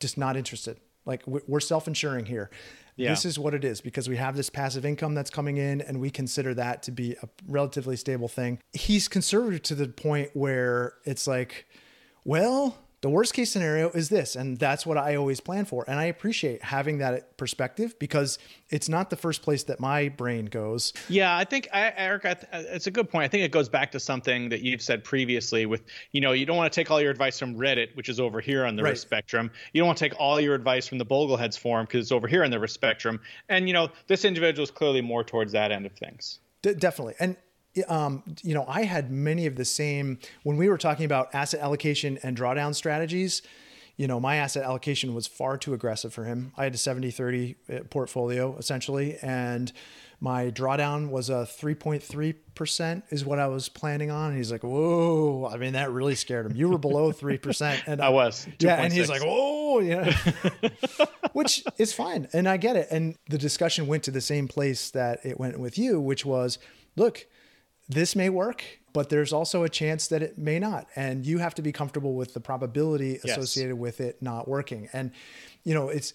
[0.00, 0.78] just not interested.
[1.04, 2.50] Like we're self-insuring here.
[2.96, 3.10] Yeah.
[3.10, 5.98] This is what it is because we have this passive income that's coming in and
[5.98, 8.58] we consider that to be a relatively stable thing.
[8.72, 11.66] He's conservative to the point where it's like,
[12.24, 15.98] well, the worst case scenario is this and that's what i always plan for and
[16.00, 18.38] i appreciate having that perspective because
[18.70, 20.92] it's not the first place that my brain goes.
[21.08, 23.24] Yeah i think eric I th- uh, it's a good point.
[23.24, 26.46] I think it goes back to something that you've said previously with you know you
[26.46, 28.82] don't want to take all your advice from reddit which is over here on the
[28.82, 28.90] right.
[28.90, 29.50] risk spectrum.
[29.72, 32.26] You don't want to take all your advice from the bogleheads forum because it's over
[32.26, 33.20] here on the risk spectrum.
[33.48, 36.40] And you know this individual is clearly more towards that end of things.
[36.62, 37.14] D- definitely.
[37.18, 37.36] And
[37.88, 41.60] um, you know, I had many of the same when we were talking about asset
[41.60, 43.42] allocation and drawdown strategies.
[43.96, 46.52] You know, my asset allocation was far too aggressive for him.
[46.56, 49.72] I had a 70 30 uh, portfolio essentially, and
[50.22, 54.28] my drawdown was a 3.3% is what I was planning on.
[54.28, 56.54] And he's like, Whoa, I mean, that really scared him.
[56.54, 57.82] You were below 3%.
[57.88, 58.46] And I was.
[58.58, 58.66] 2.
[58.66, 58.76] Yeah.
[58.76, 60.16] And he's like, Oh, yeah.
[61.32, 62.28] which is fine.
[62.32, 62.86] And I get it.
[62.92, 66.60] And the discussion went to the same place that it went with you, which was,
[66.94, 67.26] look,
[67.88, 70.86] this may work, but there's also a chance that it may not.
[70.96, 73.80] And you have to be comfortable with the probability associated yes.
[73.80, 74.88] with it not working.
[74.92, 75.10] And,
[75.64, 76.12] you know, it's,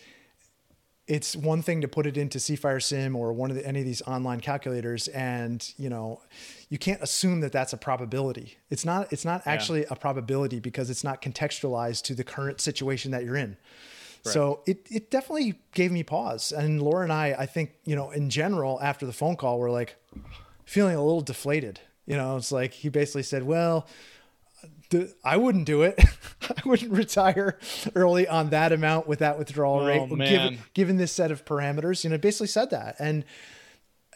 [1.07, 4.01] it's one thing to put it into cFIREsim or one of the, any of these
[4.01, 6.21] online calculators, and you know,
[6.69, 8.57] you can't assume that that's a probability.
[8.69, 9.11] It's not.
[9.13, 9.91] It's not actually yeah.
[9.91, 13.55] a probability because it's not contextualized to the current situation that you're in.
[14.25, 14.33] Right.
[14.33, 16.51] So it it definitely gave me pause.
[16.51, 19.71] And Laura and I, I think you know, in general, after the phone call, we're
[19.71, 19.95] like
[20.67, 21.79] feeling a little deflated.
[22.05, 23.87] You know, it's like he basically said, "Well."
[25.23, 26.01] I wouldn't do it.
[26.49, 27.59] I wouldn't retire
[27.93, 32.05] early on that amount with that withdrawal oh, rate, given, given this set of parameters.
[32.05, 33.25] You know, basically said that, and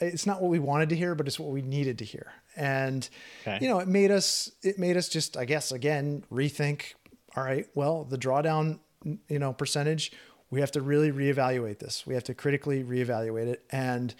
[0.02, 2.32] it's not what we wanted to hear, but it's what we needed to hear.
[2.56, 3.08] And
[3.42, 3.60] okay.
[3.62, 6.94] you know, it made us it made us just, I guess, again rethink.
[7.36, 8.80] All right, well, the drawdown,
[9.28, 10.12] you know, percentage,
[10.50, 12.06] we have to really reevaluate this.
[12.06, 14.14] We have to critically reevaluate it, and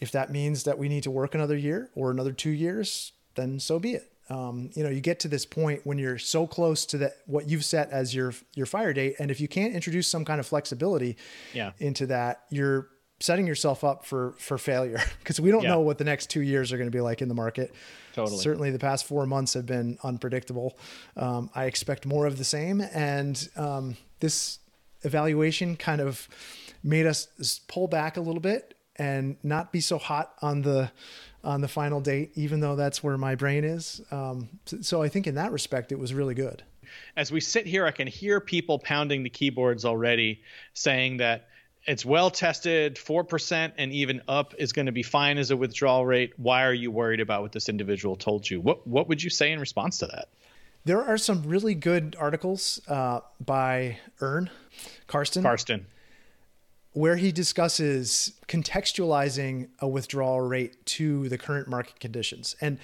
[0.00, 3.58] if that means that we need to work another year or another two years, then
[3.58, 6.84] so be it um, you know, you get to this point when you're so close
[6.86, 10.08] to that what you've set as your your fire date, and if you can't introduce
[10.08, 11.16] some kind of flexibility
[11.52, 11.72] yeah.
[11.78, 12.88] into that, you're
[13.20, 15.70] setting yourself up for for failure because we don't yeah.
[15.70, 17.72] know what the next two years are going to be like in the market.
[18.14, 18.38] Totally.
[18.38, 20.76] Certainly, the past four months have been unpredictable.
[21.16, 24.58] Um, I expect more of the same, and um, this
[25.02, 26.28] evaluation kind of
[26.82, 27.28] made us
[27.68, 30.90] pull back a little bit and not be so hot on the
[31.44, 34.02] on the final date, even though that's where my brain is.
[34.10, 34.48] Um,
[34.80, 36.62] so, I think in that respect, it was really good.
[37.16, 40.42] As we sit here, I can hear people pounding the keyboards already,
[40.74, 41.48] saying that
[41.86, 45.56] it's well tested, four percent and even up is going to be fine as a
[45.56, 46.32] withdrawal rate.
[46.36, 48.60] Why are you worried about what this individual told you?
[48.60, 50.28] What what would you say in response to that?
[50.84, 54.50] There are some really good articles uh, by Ern
[55.06, 55.42] Karsten.
[55.42, 55.86] Karsten
[56.96, 62.56] where he discusses contextualizing a withdrawal rate to the current market conditions.
[62.62, 62.78] And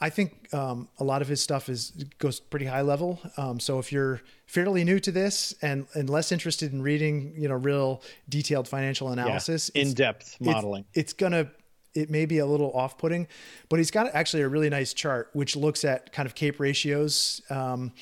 [0.00, 3.20] I think um, a lot of his stuff is goes pretty high level.
[3.36, 7.46] Um, so if you're fairly new to this and and less interested in reading, you
[7.46, 11.50] know, real detailed financial analysis, yeah, in depth modeling, it's, it's gonna
[11.94, 13.28] it may be a little off putting,
[13.68, 17.42] but he's got actually a really nice chart which looks at kind of CAPE ratios.
[17.50, 17.92] Um,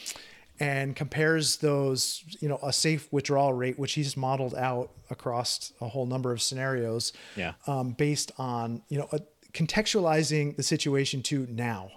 [0.62, 5.88] and compares those, you know, a safe withdrawal rate, which he's modeled out across a
[5.88, 9.18] whole number of scenarios, yeah, um, based on you know a,
[9.53, 11.90] contextualizing the situation to now.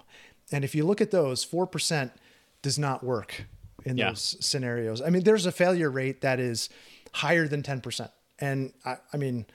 [0.50, 2.10] And if you look at those, four percent
[2.62, 3.46] does not work
[3.84, 4.08] in yeah.
[4.08, 5.00] those scenarios.
[5.00, 6.68] I mean, there's a failure rate that is
[7.12, 9.46] higher than ten percent, and I, I mean,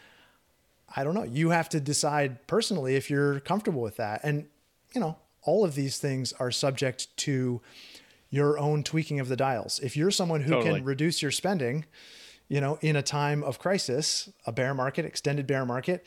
[0.95, 1.23] I don't know.
[1.23, 4.47] You have to decide personally if you're comfortable with that, and
[4.95, 7.61] you know, all of these things are subject to
[8.31, 9.79] your own tweaking of the dials.
[9.79, 10.79] If you're someone who totally.
[10.79, 11.85] can reduce your spending,
[12.47, 16.05] you know, in a time of crisis, a bear market, extended bear market,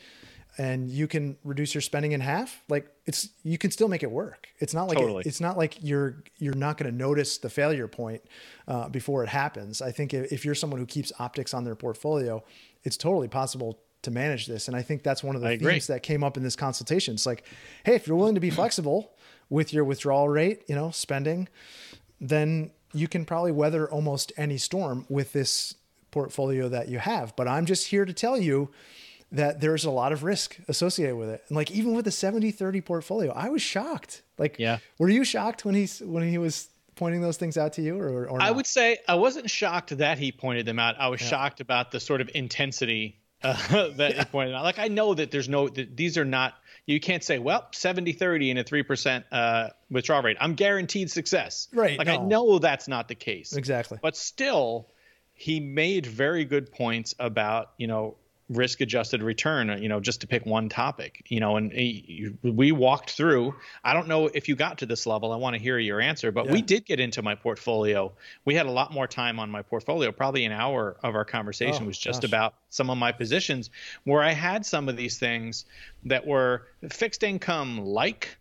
[0.56, 4.10] and you can reduce your spending in half, like it's you can still make it
[4.10, 4.48] work.
[4.58, 5.20] It's not like totally.
[5.20, 8.22] it, it's not like you're you're not going to notice the failure point
[8.68, 9.82] uh, before it happens.
[9.82, 12.42] I think if, if you're someone who keeps optics on their portfolio,
[12.84, 14.68] it's totally possible to manage this.
[14.68, 15.94] And I think that's one of the I themes agree.
[15.94, 17.14] that came up in this consultation.
[17.14, 17.44] It's like,
[17.84, 19.12] hey, if you're willing to be flexible
[19.50, 21.48] with your withdrawal rate, you know, spending,
[22.20, 25.74] then you can probably weather almost any storm with this
[26.10, 27.34] portfolio that you have.
[27.36, 28.70] But I'm just here to tell you
[29.32, 31.42] that there's a lot of risk associated with it.
[31.48, 34.22] And like even with the 70-30 portfolio, I was shocked.
[34.38, 34.78] Like yeah.
[34.98, 38.26] were you shocked when he's when he was pointing those things out to you or,
[38.26, 40.94] or I would say I wasn't shocked that he pointed them out.
[40.98, 41.28] I was yeah.
[41.28, 43.54] shocked about the sort of intensity uh,
[43.96, 44.18] that yeah.
[44.20, 44.62] he pointed out.
[44.62, 46.54] Like I know that there's no that these are not
[46.86, 50.36] you can't say, well, 70 30 and a 3% uh, withdrawal rate.
[50.40, 51.68] I'm guaranteed success.
[51.72, 51.98] Right.
[51.98, 52.14] Like, no.
[52.14, 53.54] I know that's not the case.
[53.54, 53.98] Exactly.
[54.02, 54.88] But still,
[55.32, 58.16] he made very good points about, you know,
[58.50, 62.72] risk adjusted return you know just to pick one topic you know and eh, we
[62.72, 65.78] walked through i don't know if you got to this level i want to hear
[65.78, 66.52] your answer but yeah.
[66.52, 68.12] we did get into my portfolio
[68.44, 71.84] we had a lot more time on my portfolio probably an hour of our conversation
[71.84, 72.28] oh, was just gosh.
[72.28, 73.70] about some of my positions
[74.04, 75.64] where i had some of these things
[76.04, 78.36] that were fixed income like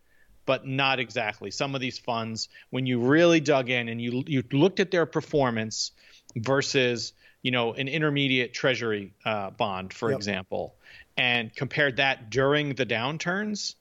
[0.45, 4.43] but not exactly some of these funds when you really dug in and you you
[4.51, 5.91] looked at their performance
[6.35, 7.13] versus
[7.43, 10.17] you know, an intermediate treasury uh, bond, for yep.
[10.17, 10.73] example,
[11.17, 13.75] and compared that during the downturns,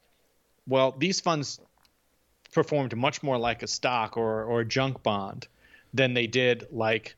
[0.66, 1.61] well, these funds
[2.53, 5.46] performed much more like a stock or, or a junk bond
[5.94, 7.16] than they did like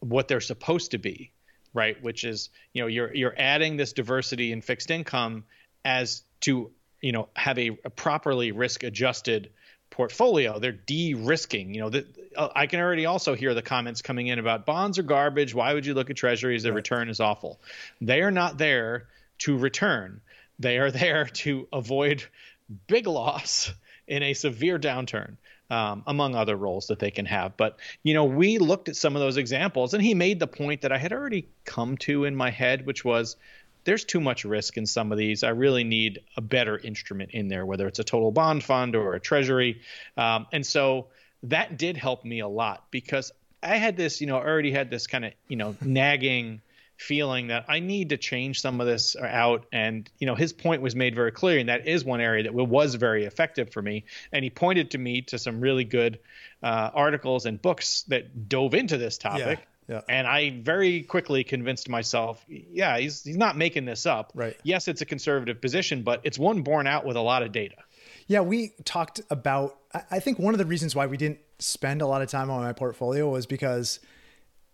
[0.00, 1.32] what they're supposed to be,
[1.74, 2.00] right?
[2.02, 5.44] Which is, you know, you're you're adding this diversity in fixed income
[5.84, 9.50] as to, you know, have a, a properly risk adjusted
[9.96, 10.58] portfolio.
[10.58, 11.74] They're de-risking.
[11.74, 12.06] You know, the,
[12.36, 15.54] uh, I can already also hear the comments coming in about bonds are garbage.
[15.54, 16.62] Why would you look at treasuries?
[16.62, 16.76] The right.
[16.76, 17.58] return is awful.
[18.02, 20.20] They are not there to return.
[20.58, 22.24] They are there to avoid
[22.86, 23.72] big loss
[24.06, 25.36] in a severe downturn.
[25.70, 27.56] um, among other roles that they can have.
[27.56, 30.82] But, you know, we looked at some of those examples and he made the point
[30.82, 33.36] that I had already come to in my head, which was
[33.86, 35.44] there's too much risk in some of these.
[35.44, 39.14] I really need a better instrument in there, whether it's a total bond fund or
[39.14, 39.80] a treasury.
[40.16, 41.06] Um, and so
[41.44, 45.06] that did help me a lot because I had this, you know, already had this
[45.06, 46.60] kind of, you know, nagging
[46.96, 49.66] feeling that I need to change some of this out.
[49.72, 51.58] And, you know, his point was made very clear.
[51.60, 54.04] And that is one area that was very effective for me.
[54.32, 56.18] And he pointed to me to some really good
[56.62, 59.58] uh, articles and books that dove into this topic.
[59.60, 59.64] Yeah.
[59.88, 60.00] Yeah.
[60.08, 64.32] And I very quickly convinced myself, yeah, he's he's not making this up.
[64.34, 64.56] Right.
[64.64, 67.76] Yes, it's a conservative position, but it's one borne out with a lot of data.
[68.26, 69.78] Yeah, we talked about.
[70.10, 72.62] I think one of the reasons why we didn't spend a lot of time on
[72.62, 74.00] my portfolio was because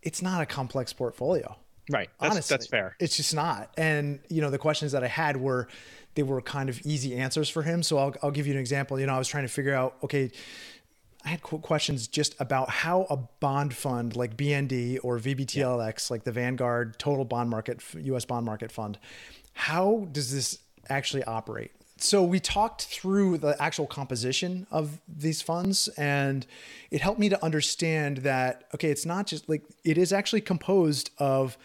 [0.03, 1.57] it's not a complex portfolio.
[1.91, 2.09] Right.
[2.21, 2.97] That's, Honestly, that's fair.
[2.99, 3.71] It's just not.
[3.77, 5.69] And you know, the questions that I had were
[6.15, 7.83] they were kind of easy answers for him.
[7.83, 8.99] So I'll I'll give you an example.
[8.99, 10.31] You know, I was trying to figure out okay.
[11.25, 16.15] I had questions just about how a bond fund like BND or VBTLX, yeah.
[16.15, 18.25] like the Vanguard Total Bond Market U.S.
[18.25, 18.99] Bond Market Fund,
[19.53, 20.59] how does this
[20.89, 21.71] actually operate?
[22.03, 26.47] so we talked through the actual composition of these funds and
[26.91, 31.11] it helped me to understand that okay it's not just like it is actually composed
[31.19, 31.57] of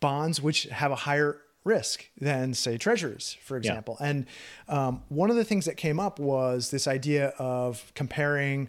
[0.00, 4.06] bonds which have a higher risk than say treasuries for example yeah.
[4.06, 4.26] and
[4.68, 8.68] um, one of the things that came up was this idea of comparing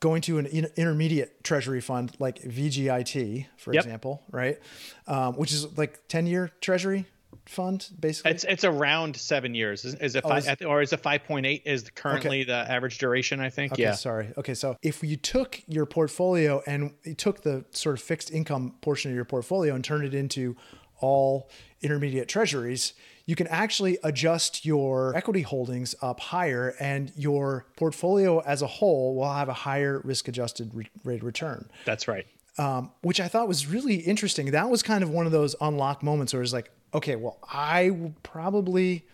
[0.00, 3.82] going to an intermediate treasury fund like VGIT, for yep.
[3.82, 4.58] example, right?
[5.06, 7.06] Um, which is like 10 year treasury
[7.46, 8.32] fund basically?
[8.32, 9.84] It's it's around seven years.
[9.84, 11.62] Is, is it oh, five, is, or is it five point eight?
[11.64, 12.44] Is currently okay.
[12.44, 13.40] the average duration?
[13.40, 13.72] I think.
[13.72, 13.92] Okay, yeah.
[13.92, 14.32] Sorry.
[14.36, 18.74] Okay, so if you took your portfolio and you took the sort of fixed income
[18.80, 20.56] portion of your portfolio and turned it into
[21.00, 21.50] all
[21.82, 22.92] intermediate treasuries,
[23.26, 29.16] you can actually adjust your equity holdings up higher and your portfolio as a whole
[29.16, 31.68] will have a higher risk adjusted re- rate return.
[31.84, 32.26] That's right.
[32.58, 34.52] Um, which I thought was really interesting.
[34.52, 38.12] That was kind of one of those unlock moments where it's like, okay, well, I
[38.22, 39.04] probably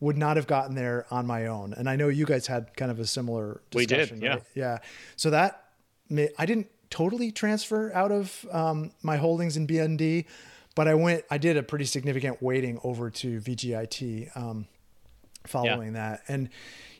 [0.00, 1.74] would not have gotten there on my own.
[1.74, 4.16] And I know you guys had kind of a similar discussion.
[4.16, 4.42] We did, right?
[4.54, 4.62] yeah.
[4.72, 4.78] Yeah.
[5.16, 5.64] So that
[6.38, 10.24] I didn't totally transfer out of um, my holdings in BND,
[10.78, 14.68] but I went, I did a pretty significant weighting over to VGIT um,
[15.44, 16.10] following yeah.
[16.10, 16.22] that.
[16.28, 16.50] And,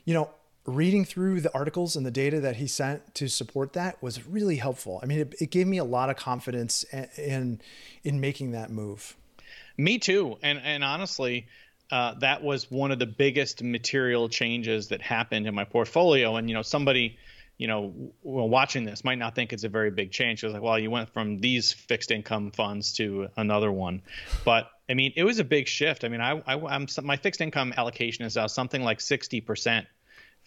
[0.03, 0.31] you know,
[0.65, 4.57] reading through the articles and the data that he sent to support that was really
[4.57, 4.99] helpful.
[5.01, 6.83] I mean, it, it gave me a lot of confidence
[7.17, 7.61] in,
[8.03, 9.15] in making that move.
[9.77, 10.37] Me too.
[10.43, 11.47] And and honestly,
[11.89, 16.35] uh, that was one of the biggest material changes that happened in my portfolio.
[16.35, 17.17] And you know, somebody,
[17.59, 17.93] you know,
[18.23, 20.43] watching this might not think it's a very big change.
[20.43, 24.01] It's like, well, you went from these fixed income funds to another one,
[24.45, 26.05] but I mean, it was a big shift.
[26.05, 29.85] I mean, I, I am my fixed income allocation is now something like sixty percent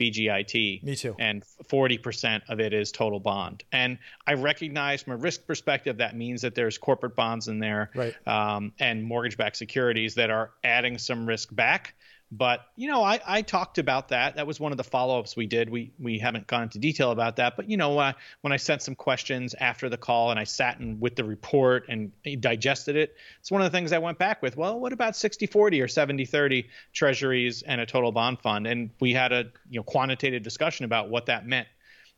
[0.00, 0.82] VGIT.
[0.82, 1.14] Me too.
[1.18, 3.62] And 40% of it is total bond.
[3.72, 7.90] And I recognize from a risk perspective, that means that there's corporate bonds in there
[7.94, 8.14] right.
[8.26, 11.94] um, and mortgage backed securities that are adding some risk back.
[12.34, 14.36] But you know, I, I talked about that.
[14.36, 15.68] That was one of the follow-ups we did.
[15.68, 18.80] We we haven't gone into detail about that, but you know, uh, when I sent
[18.80, 23.16] some questions after the call and I sat in with the report and digested it,
[23.38, 24.56] it's one of the things I went back with.
[24.56, 28.66] Well, what about 60-40 or 70-30 treasuries and a total bond fund?
[28.66, 31.68] And we had a you know quantitative discussion about what that meant.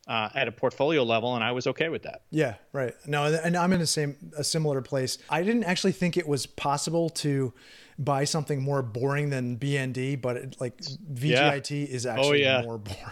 [0.07, 2.21] Uh, at a portfolio level, and I was okay with that.
[2.29, 2.93] Yeah, right.
[3.07, 5.17] No, and I'm in the same a similar place.
[5.31, 7.55] I didn't actually think it was possible to
[7.97, 11.95] buy something more boring than BND, but it, like VGIT yeah.
[11.95, 12.61] is oh, actually oh, yeah.
[12.63, 12.99] more boring.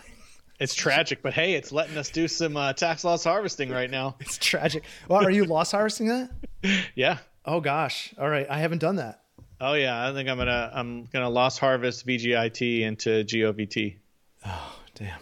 [0.60, 4.16] It's tragic, but hey, it's letting us do some uh, tax loss harvesting right now.
[4.22, 4.84] It's tragic.
[5.10, 6.30] Well, are you loss harvesting that?
[6.96, 7.18] Yeah.
[7.44, 8.14] Oh gosh.
[8.18, 9.20] All right, I haven't done that.
[9.60, 13.98] Oh yeah, I think I'm gonna I'm gonna loss harvest VGIT into GOVT.
[14.46, 15.20] Oh damn.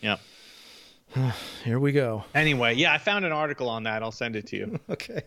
[0.00, 0.20] Yep.
[1.64, 2.24] Here we go.
[2.34, 4.02] Anyway, yeah, I found an article on that.
[4.02, 4.80] I'll send it to you.
[4.90, 5.22] okay.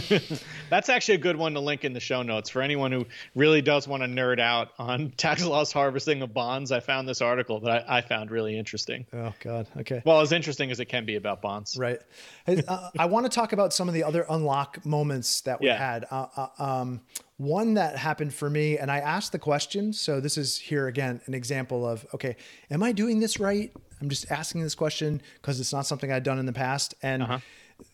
[0.70, 3.62] That's actually a good one to link in the show notes for anyone who really
[3.62, 6.72] does want to nerd out on tax loss harvesting of bonds.
[6.72, 9.06] I found this article that I, I found really interesting.
[9.12, 9.68] Oh, God.
[9.78, 10.02] Okay.
[10.04, 11.76] Well, as interesting as it can be about bonds.
[11.76, 12.00] Right.
[12.44, 15.68] Hey, uh, I want to talk about some of the other unlock moments that we
[15.68, 15.78] yeah.
[15.78, 16.06] had.
[16.10, 17.00] Uh, uh, um,
[17.36, 19.92] one that happened for me, and I asked the question.
[19.92, 22.36] So this is here again an example of okay,
[22.70, 23.72] am I doing this right?
[24.02, 26.94] I'm just asking this question because it's not something I'd done in the past.
[27.02, 27.38] And uh-huh.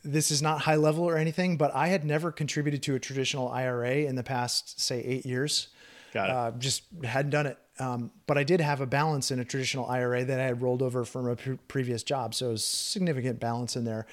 [0.02, 3.48] this is not high level or anything, but I had never contributed to a traditional
[3.50, 5.68] IRA in the past, say, eight years.
[6.14, 6.34] Got it.
[6.34, 7.58] Uh, just hadn't done it.
[7.78, 10.80] Um, but I did have a balance in a traditional IRA that I had rolled
[10.80, 12.34] over from a pre- previous job.
[12.34, 14.06] So it was significant balance in there.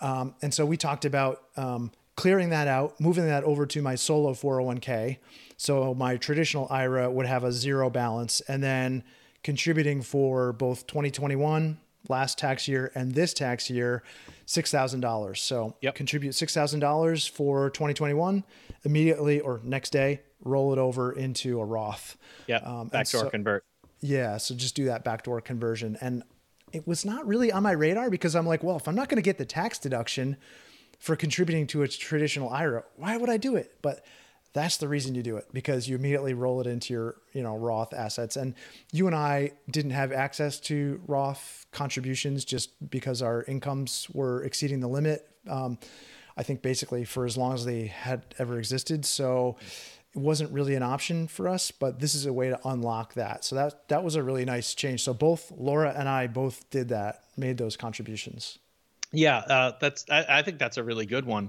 [0.00, 3.94] Um, and so we talked about um, clearing that out, moving that over to my
[3.94, 5.18] solo 401k.
[5.56, 8.40] So my traditional IRA would have a zero balance.
[8.42, 9.04] And then
[9.46, 11.78] contributing for both 2021
[12.08, 14.02] last tax year and this tax year
[14.44, 15.38] $6,000.
[15.38, 15.94] So Yep.
[15.94, 18.42] contribute $6,000 for 2021
[18.84, 22.16] immediately or next day, roll it over into a Roth.
[22.48, 22.56] Yeah.
[22.56, 23.64] Um, backdoor so- convert.
[24.00, 25.96] Yeah, so just do that backdoor conversion.
[26.00, 26.24] And
[26.72, 29.16] it was not really on my radar because I'm like, well, if I'm not going
[29.16, 30.36] to get the tax deduction
[30.98, 33.76] for contributing to a traditional IRA, why would I do it?
[33.80, 34.04] But
[34.56, 37.56] that's the reason you do it because you immediately roll it into your, you know,
[37.56, 38.36] Roth assets.
[38.36, 38.54] And
[38.90, 44.80] you and I didn't have access to Roth contributions just because our incomes were exceeding
[44.80, 45.28] the limit.
[45.46, 45.78] Um,
[46.38, 49.04] I think basically for as long as they had ever existed.
[49.04, 49.56] So
[50.14, 53.44] it wasn't really an option for us, but this is a way to unlock that.
[53.44, 55.02] So that that was a really nice change.
[55.02, 58.58] So both Laura and I both did that, made those contributions.
[59.16, 60.04] Yeah, uh, that's.
[60.10, 61.48] I, I think that's a really good one,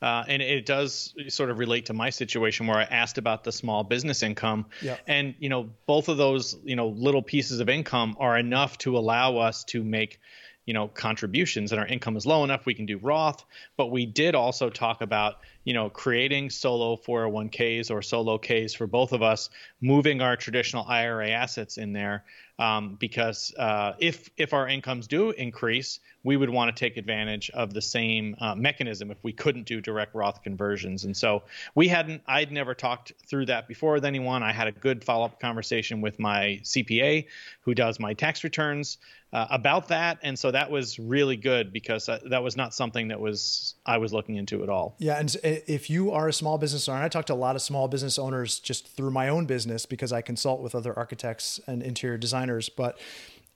[0.00, 3.50] uh, and it does sort of relate to my situation where I asked about the
[3.50, 4.96] small business income, Yeah.
[5.06, 8.96] and you know both of those you know little pieces of income are enough to
[8.96, 10.20] allow us to make
[10.64, 13.44] you know contributions, and our income is low enough we can do Roth,
[13.76, 18.86] but we did also talk about you know creating solo 401ks or solo Ks for
[18.86, 19.50] both of us,
[19.80, 22.24] moving our traditional IRA assets in there
[22.58, 27.50] um, because uh, if if our incomes do increase, we would want to take advantage
[27.50, 31.04] of the same uh, mechanism if we couldn't do direct Roth conversions.
[31.04, 31.44] And so
[31.74, 32.22] we hadn't.
[32.26, 34.42] I'd never talked through that before with anyone.
[34.42, 37.26] I had a good follow up conversation with my CPA,
[37.62, 38.98] who does my tax returns,
[39.32, 43.08] uh, about that, and so that was really good because uh, that was not something
[43.08, 44.96] that was I was looking into at all.
[44.98, 47.60] Yeah, and if you are a small business owner, I talk to a lot of
[47.60, 51.82] small business owners just through my own business because I consult with other architects and
[51.82, 52.47] interior designers.
[52.68, 52.98] But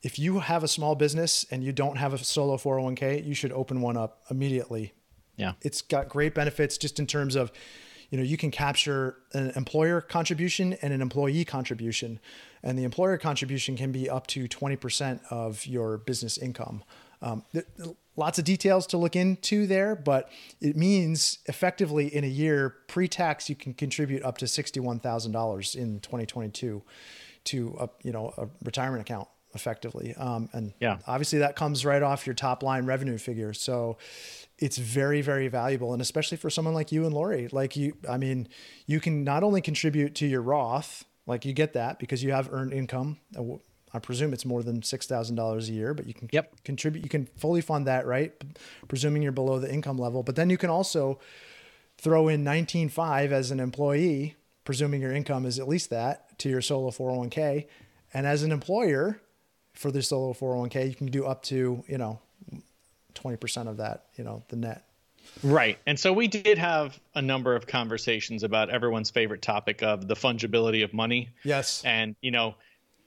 [0.03, 3.53] if you have a small business and you don't have a solo 401k, you should
[3.53, 4.93] open one up immediately.
[5.37, 5.53] Yeah.
[5.63, 7.53] It's got great benefits just in terms of,
[8.11, 12.21] you know, you can capture an employer contribution and an employee contribution.
[12.63, 16.85] And the employer contribution can be up to 20% of your business income.
[17.23, 17.67] Um, th-
[18.17, 20.31] lots of details to look into there, but
[20.61, 25.75] it means effectively in a year pre-tax you can contribute up to sixty-one thousand dollars
[25.75, 26.83] in 2022
[27.45, 30.15] to a you know a retirement account effectively.
[30.15, 30.99] Um, and Yeah.
[31.07, 33.53] obviously that comes right off your top line revenue figure.
[33.53, 33.99] So
[34.59, 35.93] it's very, very valuable.
[35.93, 38.49] And especially for someone like you and Lori, like you, I mean,
[38.87, 42.51] you can not only contribute to your Roth, like you get that because you have
[42.51, 43.19] earned income.
[43.37, 43.57] Uh,
[43.93, 46.65] I presume it's more than $6,000 a year, but you can Yep.
[46.65, 48.33] contribute, you can fully fund that, right?
[48.89, 51.19] Presuming you're below the income level, but then you can also
[51.99, 56.61] throw in 19.5 as an employee, presuming your income is at least that to your
[56.61, 57.67] solo 401k.
[58.13, 59.21] And as an employer
[59.75, 62.21] for the solo 401k, you can do up to, you know,
[63.15, 64.85] 20% of that, you know, the net.
[65.43, 65.79] Right.
[65.87, 70.15] And so we did have a number of conversations about everyone's favorite topic of the
[70.15, 71.31] fungibility of money.
[71.45, 71.83] Yes.
[71.85, 72.57] And, you know,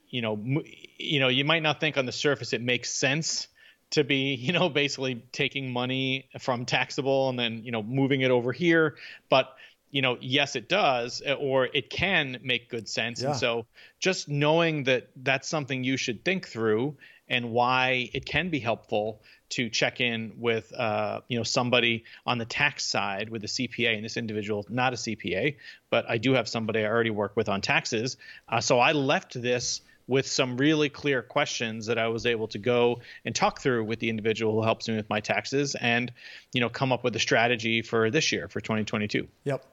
[0.08, 0.62] you know,
[0.98, 3.48] you know, you might not think on the surface it makes sense
[3.90, 8.30] to be, you know, basically taking money from taxable and then, you know, moving it
[8.30, 8.96] over here,
[9.28, 9.54] but
[9.96, 13.22] you know, yes, it does, or it can make good sense.
[13.22, 13.28] Yeah.
[13.28, 13.64] And so
[13.98, 19.22] just knowing that that's something you should think through and why it can be helpful
[19.48, 23.94] to check in with, uh, you know, somebody on the tax side with a CPA,
[23.96, 25.56] and this individual not a CPA,
[25.88, 28.18] but I do have somebody I already work with on taxes.
[28.50, 32.58] Uh, so I left this with some really clear questions that I was able to
[32.58, 36.12] go and talk through with the individual who helps me with my taxes and,
[36.52, 39.26] you know, come up with a strategy for this year for 2022.
[39.44, 39.64] Yep.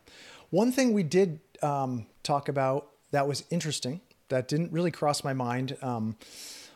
[0.50, 5.34] One thing we did um, talk about that was interesting that didn't really cross my
[5.34, 6.16] mind um,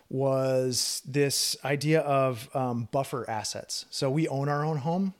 [0.09, 3.85] was this idea of um, buffer assets.
[3.89, 5.13] So we own our own home.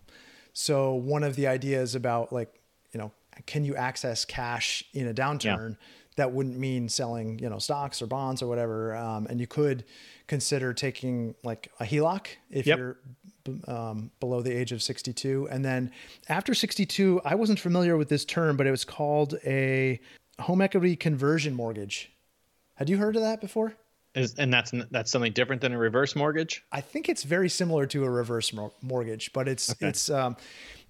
[0.53, 2.53] So one of the ideas about like,
[2.93, 3.11] you know,
[3.45, 5.77] can you access cash in a downturn?
[6.17, 8.95] That wouldn't mean selling, you know, stocks or bonds or whatever.
[8.95, 9.85] Um, and you could
[10.27, 12.77] consider taking like a HELOC if Yep.
[12.77, 12.97] you're
[13.67, 15.47] um, below the age of 62.
[15.49, 15.91] And then
[16.27, 19.99] after 62, I wasn't familiar with this term, but it was called a
[20.39, 22.11] home equity conversion mortgage.
[22.75, 23.73] Had you heard of that before?
[24.15, 26.63] Is, and that's that's something different than a reverse mortgage.
[26.71, 30.35] I think it's very similar to a reverse mor- mortgage, but it's it's um,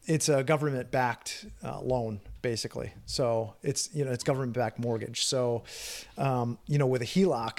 [0.05, 2.21] it's a government backed uh, loan
[2.51, 2.89] basically.
[3.05, 5.25] So it's you know it's government backed mortgage.
[5.25, 5.63] So
[6.17, 7.57] um, you know with a HELOC,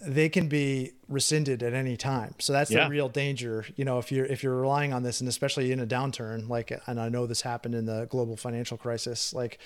[0.00, 2.34] they can be rescinded at any time.
[2.38, 2.84] So that's Yeah.
[2.84, 3.66] the real danger.
[3.76, 6.72] You know if you're if you're relying on this, and especially in a downturn, like
[6.86, 9.58] and I know this happened in the global financial crisis, like.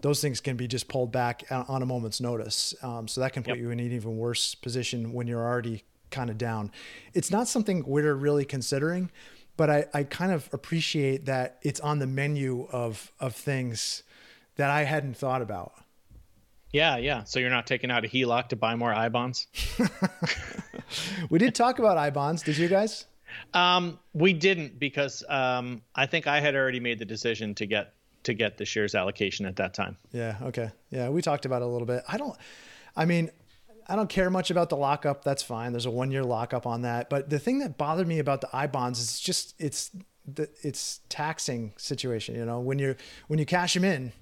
[0.00, 2.72] Those things can be just pulled back on a moment's notice.
[2.84, 3.58] Um, so that can put Yep.
[3.58, 5.82] you in an even worse position when you're already
[6.12, 6.70] kind of down.
[7.14, 9.10] It's not something we're really considering,
[9.58, 14.04] but I, I kind of appreciate that it's on the menu of of things
[14.56, 15.74] that I hadn't thought about.
[16.72, 17.24] Yeah, yeah.
[17.24, 19.46] So you're not taking out a HELOC to buy more I bonds.
[21.30, 22.42] we did talk about I bonds.
[22.42, 23.06] Did you guys?
[23.52, 27.94] Um, we didn't because um, I think I had already made the decision to get
[28.22, 29.96] to get the shares allocation at that time.
[30.12, 30.36] Yeah.
[30.42, 30.70] Okay.
[30.90, 32.04] Yeah, we talked about it a little bit.
[32.08, 32.36] I don't.
[32.96, 33.30] I mean,
[33.88, 35.24] I don't care much about the lockup.
[35.24, 35.72] That's fine.
[35.72, 37.08] There's a one year lockup on that.
[37.08, 39.90] But the thing that bothered me about the I bonds is just it's
[40.26, 42.34] the it's taxing situation.
[42.34, 42.96] You know, when you're
[43.28, 44.12] when you cash them in,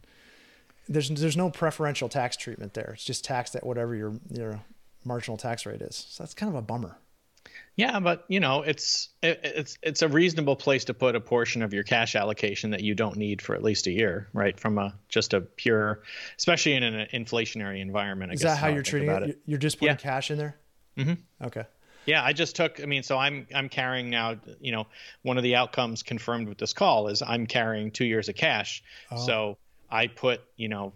[0.89, 2.93] there's there's no preferential tax treatment there.
[2.95, 4.61] It's just taxed at whatever your your
[5.05, 6.07] marginal tax rate is.
[6.11, 6.99] So that's kind of a bummer.
[7.77, 11.63] Yeah, but you know, it's it, it's it's a reasonable place to put a portion
[11.63, 14.59] of your cash allocation that you don't need for at least a year, right?
[14.59, 16.03] From a just a pure,
[16.39, 18.31] especially in an inflationary environment.
[18.31, 19.23] I is that how, you're treating it?
[19.23, 19.41] it?
[19.45, 19.97] You're just putting yeah.
[19.97, 20.57] cash in there.
[20.97, 21.47] Mm-hmm.
[21.47, 21.65] Okay.
[22.07, 22.81] Yeah, I just took.
[22.81, 24.37] I mean, so I'm I'm carrying now.
[24.59, 24.87] You know,
[25.21, 28.83] one of the outcomes confirmed with this call is I'm carrying two years of cash.
[29.11, 29.19] Oh.
[29.19, 29.59] So
[29.91, 30.95] I put you know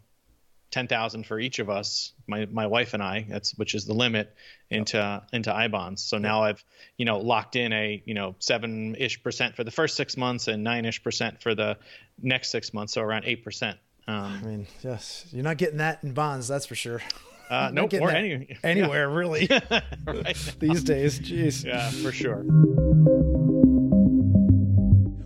[0.71, 3.27] ten thousand for each of us, my my wife and I.
[3.29, 4.35] That's which is the limit
[4.71, 5.29] into yep.
[5.33, 6.03] into I bonds.
[6.03, 6.65] So now I've
[6.97, 10.49] you know locked in a you know seven ish percent for the first six months
[10.49, 11.77] and nine ish percent for the
[12.23, 12.95] next six months.
[12.95, 13.79] So around eight percent.
[14.07, 17.01] Um, I mean, yes, you're not getting that in bonds, that's for sure.
[17.49, 19.17] Uh, no, nope, or any, anywhere yeah.
[19.17, 19.47] really
[20.61, 21.19] these days.
[21.19, 21.65] Jeez.
[21.65, 22.43] Yeah, for sure.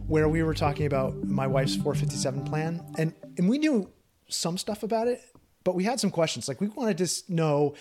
[0.06, 3.90] Where we were talking about my wife's 457 plan, and and we knew
[4.28, 5.20] some stuff about it,
[5.64, 6.46] but we had some questions.
[6.48, 7.74] Like we wanted to know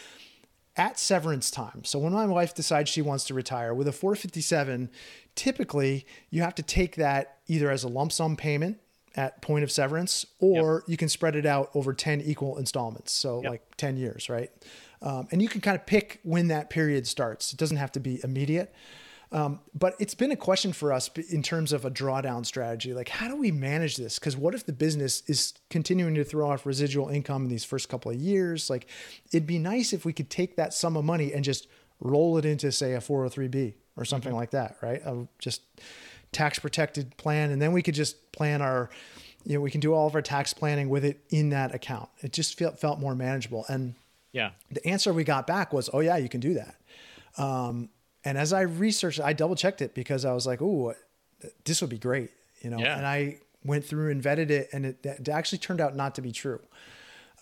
[0.76, 1.84] at severance time.
[1.84, 4.90] So when my wife decides she wants to retire with a 457,
[5.36, 8.80] typically you have to take that either as a lump sum payment
[9.16, 10.84] at point of severance, or yep.
[10.88, 13.12] you can spread it out over 10 equal installments.
[13.12, 13.52] So yep.
[13.52, 14.50] like 10 years, right?
[15.04, 17.54] Um, and you can kind of pick when that period starts.
[17.54, 18.74] It doesn't have to be immediate.
[19.34, 22.94] Um, but it's been a question for us in terms of a drawdown strategy.
[22.94, 24.20] Like, how do we manage this?
[24.20, 27.90] Because what if the business is continuing to throw off residual income in these first
[27.90, 28.70] couple of years?
[28.70, 28.86] Like,
[29.32, 31.68] it'd be nice if we could take that sum of money and just
[32.00, 34.38] roll it into, say, a 403b or something mm-hmm.
[34.38, 35.02] like that, right?
[35.04, 35.62] A just
[36.32, 37.50] tax protected plan.
[37.50, 38.92] And then we could just plan our,
[39.46, 42.10] you know, we can do all of our tax planning with it in that account.
[42.22, 43.66] It just felt, felt more manageable.
[43.68, 43.96] And
[44.32, 46.76] yeah, the answer we got back was, oh, yeah, you can do that.
[47.38, 47.90] Um,
[48.26, 50.93] and as I researched, I double checked it because I was like, "Oh,
[51.65, 52.80] this would be great," you know.
[52.80, 52.97] Yeah.
[52.97, 56.21] And I went through and vetted it, and it, it actually turned out not to
[56.21, 56.59] be true.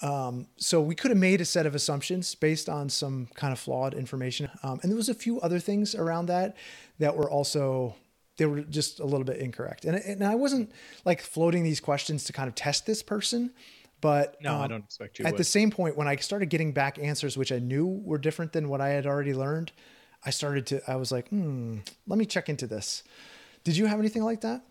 [0.01, 3.59] Um, so we could have made a set of assumptions based on some kind of
[3.59, 6.57] flawed information, um, and there was a few other things around that
[6.99, 7.95] that were also
[8.37, 9.85] they were just a little bit incorrect.
[9.85, 10.71] And and I wasn't
[11.05, 13.51] like floating these questions to kind of test this person.
[14.01, 15.25] But no, um, I don't expect you.
[15.25, 15.39] At would.
[15.39, 18.67] the same point, when I started getting back answers which I knew were different than
[18.67, 19.71] what I had already learned,
[20.23, 23.03] I started to, I was like, hmm, let me check into this.
[23.63, 24.63] Did you have anything like that?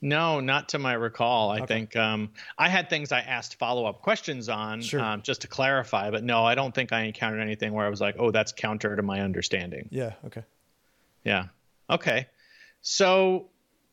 [0.00, 1.50] No, not to my recall.
[1.50, 1.66] I okay.
[1.66, 5.00] think um, I had things I asked follow up questions on sure.
[5.00, 8.00] um, just to clarify, but no, I don't think I encountered anything where I was
[8.00, 9.88] like, oh, that's counter to my understanding.
[9.90, 10.14] Yeah.
[10.24, 10.44] Okay.
[11.24, 11.46] Yeah.
[11.90, 12.26] Okay.
[12.80, 13.48] So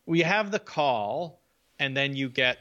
[0.05, 1.41] we have the call,
[1.80, 2.59] and then you get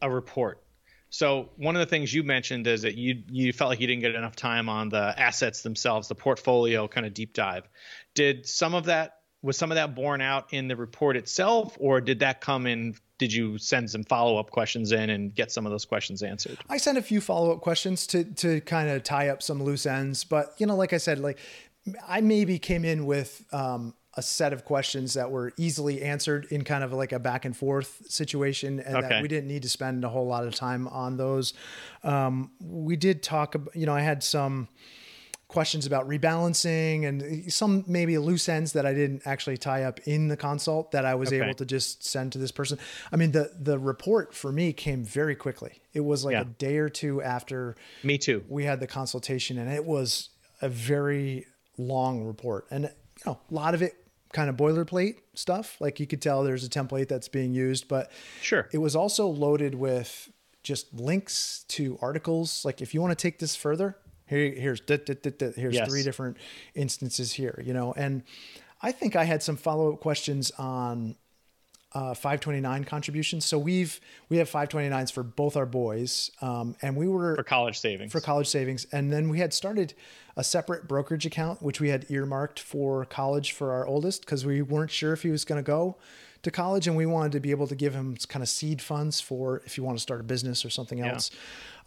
[0.00, 0.62] a report.
[1.10, 4.02] So one of the things you mentioned is that you you felt like you didn't
[4.02, 7.68] get enough time on the assets themselves, the portfolio kind of deep dive.
[8.14, 12.00] Did some of that was some of that borne out in the report itself, or
[12.00, 12.96] did that come in?
[13.18, 16.58] Did you send some follow up questions in and get some of those questions answered?
[16.68, 19.86] I sent a few follow up questions to to kind of tie up some loose
[19.86, 21.38] ends, but you know, like I said, like
[22.06, 26.64] I maybe came in with um, a set of questions that were easily answered in
[26.64, 29.08] kind of like a back and forth situation and okay.
[29.08, 31.52] that we didn't need to spend a whole lot of time on those.
[32.02, 34.68] Um, we did talk about, you know, I had some
[35.48, 40.28] questions about rebalancing and some maybe loose ends that I didn't actually tie up in
[40.28, 41.42] the consult that I was okay.
[41.42, 42.78] able to just send to this person.
[43.12, 45.82] I mean, the, the report for me came very quickly.
[45.92, 46.40] It was like yeah.
[46.40, 48.44] a day or two after me too.
[48.48, 50.30] We had the consultation and it was
[50.62, 51.46] a very
[51.76, 53.94] long report and you know, a lot of it
[54.36, 55.78] kind of boilerplate stuff.
[55.80, 58.12] Like you could tell there's a template that's being used, but
[58.42, 58.68] sure.
[58.70, 60.30] It was also loaded with
[60.62, 62.62] just links to articles.
[62.62, 65.88] Like if you want to take this further, here, here's here's yes.
[65.88, 66.36] three different
[66.74, 68.24] instances here, you know, and
[68.82, 71.16] I think I had some follow up questions on
[71.96, 73.46] uh, 529 contributions.
[73.46, 77.78] So we've we have 529s for both our boys, um, and we were for college
[77.78, 79.94] savings for college savings, and then we had started
[80.36, 84.60] a separate brokerage account which we had earmarked for college for our oldest because we
[84.60, 85.96] weren't sure if he was going to go
[86.42, 89.18] to college, and we wanted to be able to give him kind of seed funds
[89.18, 91.30] for if you want to start a business or something else.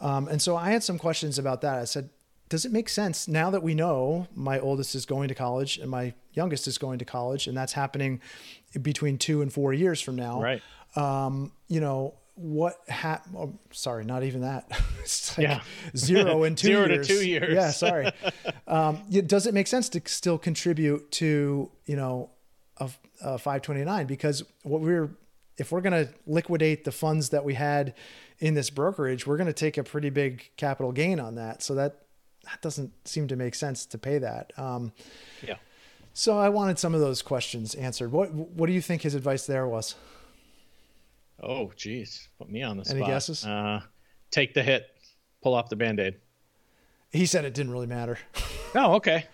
[0.02, 0.16] Yeah.
[0.16, 1.78] Um, and so I had some questions about that.
[1.78, 2.10] I said,
[2.50, 5.90] does it make sense now that we know my oldest is going to college and
[5.90, 8.20] my youngest is going to college and that's happening
[8.82, 10.62] between two and four years from now right
[10.96, 14.72] um, you know what ha- oh, sorry, not even that.
[15.02, 15.62] it's like Yeah.
[15.96, 17.08] zero and two Zero to years.
[17.08, 17.54] two years.
[17.54, 18.12] Yeah, sorry.
[18.68, 22.30] um, does it make sense to still contribute to you know
[22.78, 22.90] a,
[23.22, 25.10] a 529 because what we're
[25.58, 27.94] if we're going to liquidate the funds that we had
[28.40, 31.62] in this brokerage, we're going to take a pretty big capital gain on that.
[31.62, 32.04] So that
[32.46, 34.54] that doesn't seem to make sense to pay that.
[34.58, 34.94] Um,
[35.46, 35.58] Yeah.
[36.14, 38.12] So I wanted some of those questions answered.
[38.12, 39.96] What what do you think his advice there was?
[41.42, 43.10] Oh, geez, put me on the Any spot.
[43.10, 43.46] guesses?
[43.46, 43.82] Uh,
[44.30, 44.88] take the hit,
[45.42, 46.16] pull off the band-aid.
[47.12, 48.18] He said it didn't really matter.
[48.76, 49.26] Oh, okay.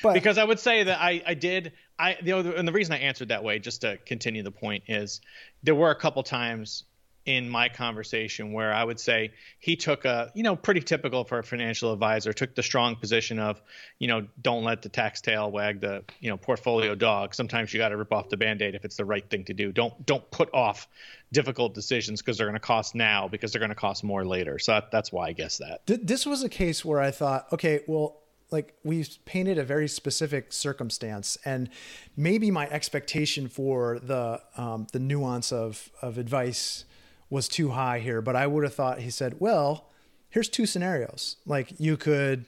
[0.00, 2.94] But because I would say that I, I did I the other, and the reason
[2.94, 5.20] I answered that way just to continue the point is
[5.64, 6.84] there were a couple times
[7.26, 11.40] in my conversation where I would say he took a you know pretty typical for
[11.40, 13.60] a financial advisor took the strong position of
[13.98, 17.34] you know don't let the tax tail wag the you know portfolio dog.
[17.34, 19.72] Sometimes you got to rip off the band-aid if it's the right thing to do.
[19.72, 20.88] Don't don't put off
[21.32, 24.60] difficult decisions because they're going to cost now because they're going to cost more later.
[24.60, 25.82] So that, that's why I guess that.
[25.86, 28.22] This was a case where I thought, okay, well,
[28.52, 31.68] like we painted a very specific circumstance, and
[32.16, 36.84] maybe my expectation for the um, the nuance of of advice
[37.30, 38.20] was too high here.
[38.22, 39.90] But I would have thought he said, well,
[40.30, 41.36] here's two scenarios.
[41.46, 42.46] Like you could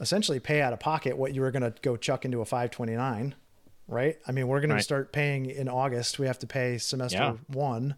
[0.00, 3.34] essentially pay out of pocket what you were going to go chuck into a 529
[3.88, 4.78] right i mean we're going Right.
[4.78, 7.34] to start paying in august we have to pay semester Yeah.
[7.48, 7.94] one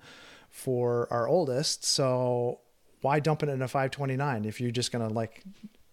[0.50, 2.60] for our oldest so
[3.02, 5.42] why dump it in a 529 if you're just going to like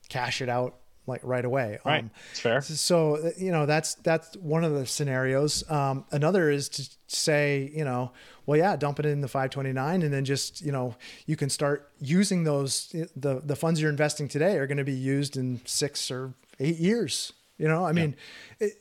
[0.09, 4.35] cash it out like right away right Um, it's fair so you know that's that's
[4.37, 8.11] one of the scenarios um, another is to say you know
[8.45, 11.89] well yeah dump it in the 529 and then just you know you can start
[11.99, 16.09] using those the the funds you're investing today are going to be used in six
[16.11, 17.85] or eight years you know?
[17.85, 18.15] I mean
[18.59, 18.73] it,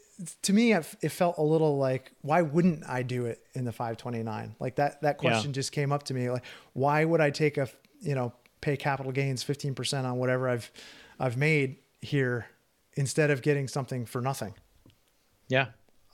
[0.43, 3.73] to me it, it felt a little like why wouldn't i do it in the
[3.73, 5.31] 529 like that that Yeah.
[5.31, 7.69] question just came up to me like why would i take a
[8.01, 10.71] you know pay capital gains 15% on whatever i've
[11.19, 12.47] i've made here
[12.95, 14.53] instead of getting something for nothing?
[15.49, 15.67] Yeah.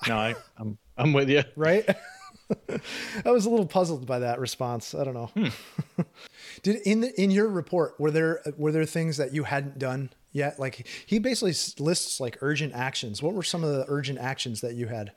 [0.09, 1.43] No I, I'm I'm with you.
[1.57, 1.85] Right
[3.25, 4.95] i was a little puzzled by that response.
[4.95, 5.27] I don't know.
[5.27, 6.03] Hmm.
[6.63, 10.11] did in the, in your report were there were there things that you hadn't done
[10.33, 10.59] yet?
[10.59, 13.23] Like he basically lists like urgent actions.
[13.23, 15.13] What were some of the urgent actions that you had?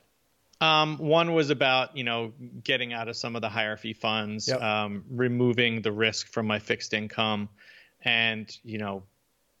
[0.60, 4.48] Um, one was about you know getting out of some of the higher fee funds,
[4.48, 4.60] Yep.
[4.60, 7.48] um, removing the risk from my fixed income,
[8.02, 9.02] and you know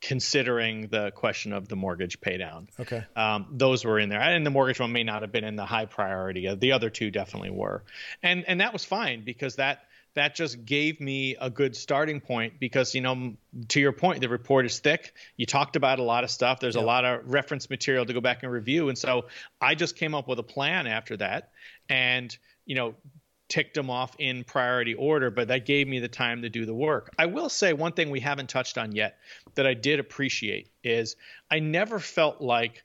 [0.00, 2.68] considering the question of the mortgage paydown.
[2.78, 5.56] okay Um, those were in there, and the mortgage one may not have been in
[5.56, 6.52] the high priority.
[6.54, 7.84] The other two definitely were,
[8.22, 9.84] and and that was fine because that
[10.14, 12.54] that just gave me a good starting point.
[12.58, 13.34] Because you know,
[13.68, 15.12] to your point, the report is thick.
[15.36, 16.60] You talked about a lot of stuff.
[16.60, 19.26] There's a lot of reference material to go back and review, and so
[19.60, 21.50] I just came up with a plan after that,
[21.88, 22.94] and you know.
[23.50, 26.74] Ticked them off in priority order, but that gave me the time to do the
[26.74, 27.12] work.
[27.18, 29.18] I will say one thing we haven't touched on yet
[29.56, 31.16] that I did appreciate is
[31.50, 32.84] I never felt like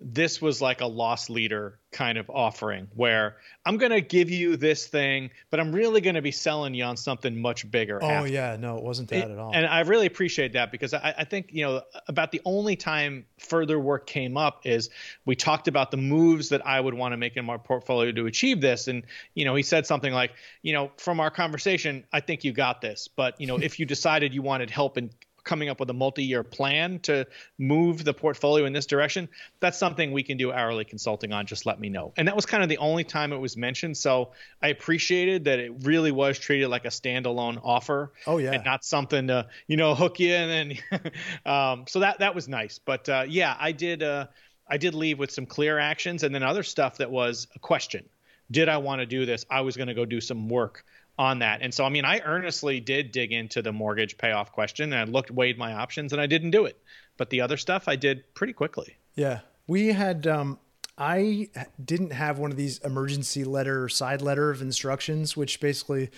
[0.00, 4.56] this was like a loss leader kind of offering where I'm going to give you
[4.56, 8.02] this thing, but I'm really going to be selling you on something much bigger.
[8.02, 8.28] oh after.
[8.28, 11.24] yeah no it wasn't that at all And I really appreciate that because I, I
[11.24, 14.90] think, you know, about the only time further work came up is
[15.26, 18.26] we talked about the moves that I would want to make in my portfolio to
[18.26, 18.88] achieve this.
[18.88, 20.32] And, you know, he said something like,
[20.62, 23.08] you know, from our conversation, I think you got this.
[23.08, 25.10] But, you know, if you decided you wanted help in
[25.44, 27.26] coming up with a multi-year plan to
[27.58, 29.28] move the portfolio in this direction
[29.60, 31.46] that's something we can do hourly consulting on.
[31.46, 32.12] Just let me know.
[32.16, 33.96] And that was kind of the only time it was mentioned.
[33.96, 34.32] So
[34.62, 38.52] i appreciated that it really was treated like a standalone offer Oh, yeah.
[38.52, 40.50] and not something to you know hook you in
[40.90, 41.12] and
[41.46, 42.78] um, so that that was nice.
[42.78, 44.26] But uh, yeah i did uh,
[44.68, 48.04] i did leave with some clear actions and then other stuff that was a question.
[48.50, 49.46] Did i want to do this?
[49.50, 50.84] I was going to go do some work
[51.18, 54.92] on that and so i mean i earnestly did dig into the mortgage payoff question
[54.92, 56.76] and i looked weighed my options and i didn't do it
[57.16, 59.40] but the other stuff i did pretty quickly Yeah.
[59.66, 60.58] We had um
[60.98, 61.48] I
[61.84, 66.10] didn't have one of these emergency letter side letter of instructions which basically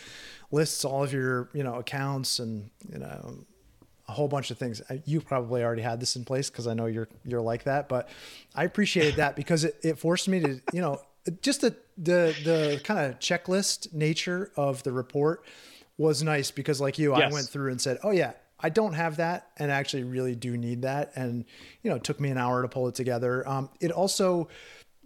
[0.50, 3.44] lists all of your, you know, accounts and, you know,
[4.08, 4.82] a whole bunch of things.
[5.04, 8.08] You probably already had this in place because I know you're you're like that, but
[8.54, 11.00] I appreciated that because it, it forced me to, you know,
[11.42, 15.44] just the the the kind of checklist nature of the report
[15.98, 19.16] was nice because like you, I went through and said, "Oh yeah, I don't have
[19.16, 21.44] that and I actually really do need that." And
[21.82, 23.46] you know, it took me an hour to pull it together.
[23.48, 24.48] Um, it also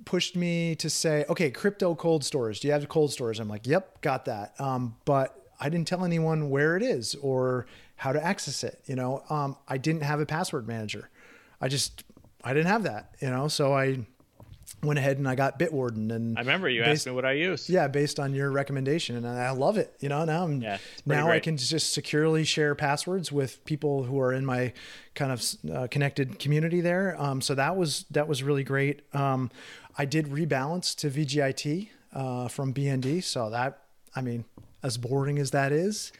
[0.05, 2.61] pushed me to say, "Okay, crypto cold storage.
[2.61, 6.05] Do you have cold storage?" I'm like, "Yep, got that." Um, but I didn't tell
[6.05, 7.67] anyone where it is or
[7.97, 8.81] how to access it.
[8.87, 11.11] You know, um, I didn't have a password manager.
[11.61, 12.03] I just
[12.43, 13.15] I didn't have that.
[13.21, 14.07] You know, so I
[14.83, 17.33] went ahead and I got Bitwarden and I remember you based, asked me what I
[17.33, 17.69] use.
[17.69, 19.95] Yeah, based on your recommendation, and I love it.
[20.01, 24.19] You know, now I'm Yeah, now I can just securely share passwords with people who
[24.21, 24.73] are in my
[25.15, 27.21] kind of uh, connected community there.
[27.21, 29.03] Um, so that was that was really great.
[29.15, 29.51] Um,
[29.99, 33.83] I did rebalance to VGIT uh, from BND, so that
[34.17, 34.45] I mean,
[34.83, 36.13] as boring as that is.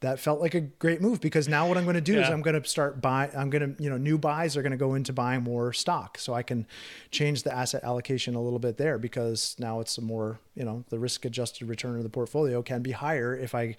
[0.00, 2.42] That felt like a great move because now what I'm going to do is I'm
[2.42, 3.30] going to start buy.
[3.34, 6.18] I'm going to you know new buys are going to go into buying more stock,
[6.18, 6.66] so I can
[7.10, 10.84] change the asset allocation a little bit there because now it's a more you know
[10.90, 13.76] the risk adjusted return of the portfolio can be higher if I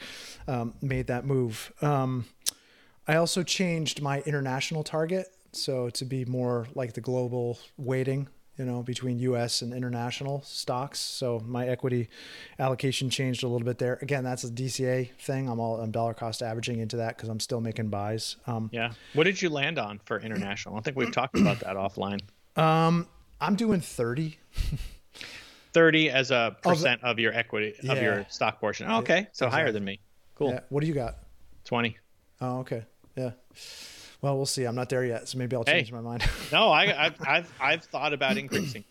[0.47, 1.71] um, made that move.
[1.81, 2.25] Um,
[3.07, 8.27] I also changed my international target so to be more like the global weighting
[8.57, 12.09] you know between US and international stocks so my equity
[12.59, 16.13] allocation changed a little bit there again that's a DCA thing I'm all I'm dollar
[16.13, 18.91] cost averaging into that cuz I'm still making buys um, Yeah.
[19.13, 20.73] What did you land on for international?
[20.73, 22.21] I don't think we've talked about that offline.
[22.57, 23.07] um
[23.41, 24.37] I'm doing 30
[25.73, 28.01] 30 as a percent of your equity of Yeah.
[28.01, 28.87] your stock portion.
[28.89, 29.27] Oh, okay.
[29.33, 29.99] So higher than me.
[30.35, 30.51] Cool.
[30.51, 31.15] yeah what do you got
[31.65, 31.97] 20.
[32.41, 32.83] oh okay
[33.15, 33.31] yeah
[34.21, 35.79] well we'll see I'm not there yet so maybe I'll Hey.
[35.79, 38.83] change my mind No, I, I've, I've, I've thought about increasing.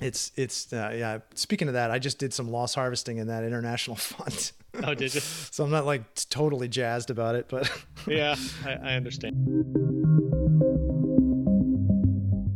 [0.00, 3.44] it's it's uh, yeah speaking of that I just did some loss harvesting in that
[3.44, 4.52] international fund
[4.84, 5.20] Oh, did you?
[5.20, 7.68] So I'm not like totally jazzed about it, but
[8.06, 9.34] Yeah, I, I understand.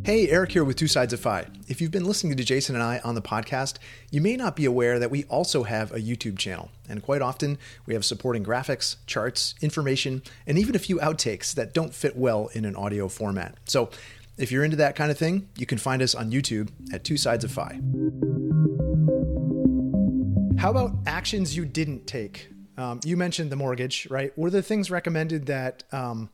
[0.05, 1.47] Hey, Eric here with Two Sides of FI.
[1.69, 3.77] If you've been listening to Jason and I on the podcast,
[4.11, 6.73] you may not be aware that we also have a YouTube channel.
[6.89, 11.73] And quite often, we have supporting graphics, charts, information, and even a few outtakes that
[11.73, 13.57] don't fit well in an audio format.
[13.67, 13.91] So
[14.39, 17.17] if you're into that kind of thing, you can find us on YouTube at Two
[17.17, 17.81] Sides of FI.
[20.61, 22.49] How about actions you didn't take?
[22.77, 24.37] Um, you mentioned the mortgage, right?
[24.37, 26.29] Were there things recommended that um,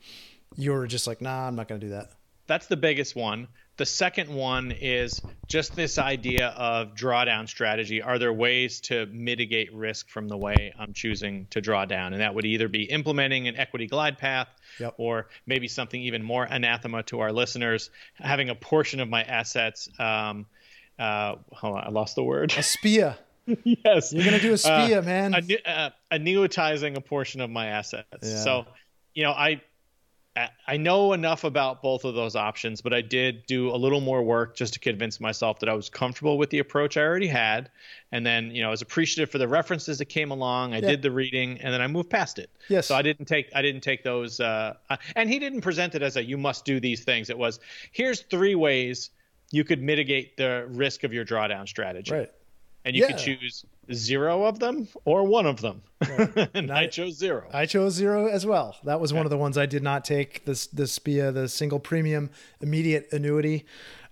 [0.56, 2.12] you were just like, nah, I'm not going to do that?
[2.48, 3.46] That's the biggest one.
[3.76, 8.02] The second one is just this idea of drawdown strategy.
[8.02, 12.12] Are there ways to mitigate risk from the way I'm choosing to draw down?
[12.12, 14.48] And that would either be implementing an equity glide path
[14.80, 14.94] Yep.
[14.96, 19.88] or maybe something even more anathema to our listeners, having a portion of my assets.
[20.00, 20.46] Um,
[20.98, 22.52] uh, hold on, I lost the word.
[22.56, 23.16] A SPIA.
[23.64, 24.12] yes.
[24.12, 25.34] You're gonna do a SPIA, man.
[25.34, 28.06] A, uh, annuitizing a portion of my assets.
[28.22, 28.42] Yeah.
[28.42, 28.66] So,
[29.14, 29.62] you know, I
[30.66, 34.22] I- know enough about both of those options, but I did do a little more
[34.22, 37.70] work just to convince myself that I was comfortable with the approach I already had,
[38.12, 40.74] and then you know I was appreciative for the references that came along.
[40.74, 40.88] I Yeah.
[40.88, 42.50] did the reading, and then I moved past it.
[42.68, 42.86] Yes.
[42.86, 46.02] So I didn't take I didn't take those, uh, uh, and he didn't present it
[46.02, 47.30] as a you must do these things.
[47.30, 47.60] It was
[47.92, 49.10] here's three ways
[49.50, 52.30] you could mitigate the risk of your drawdown strategy Right.
[52.84, 55.82] and you could choose zero of them or one of them.
[56.54, 57.48] and I, I- chose zero.
[57.52, 58.76] I chose zero as well.
[58.84, 60.44] That was one of the ones I did not take.
[60.44, 62.30] This the SPIA, the single premium
[62.60, 63.64] immediate annuity.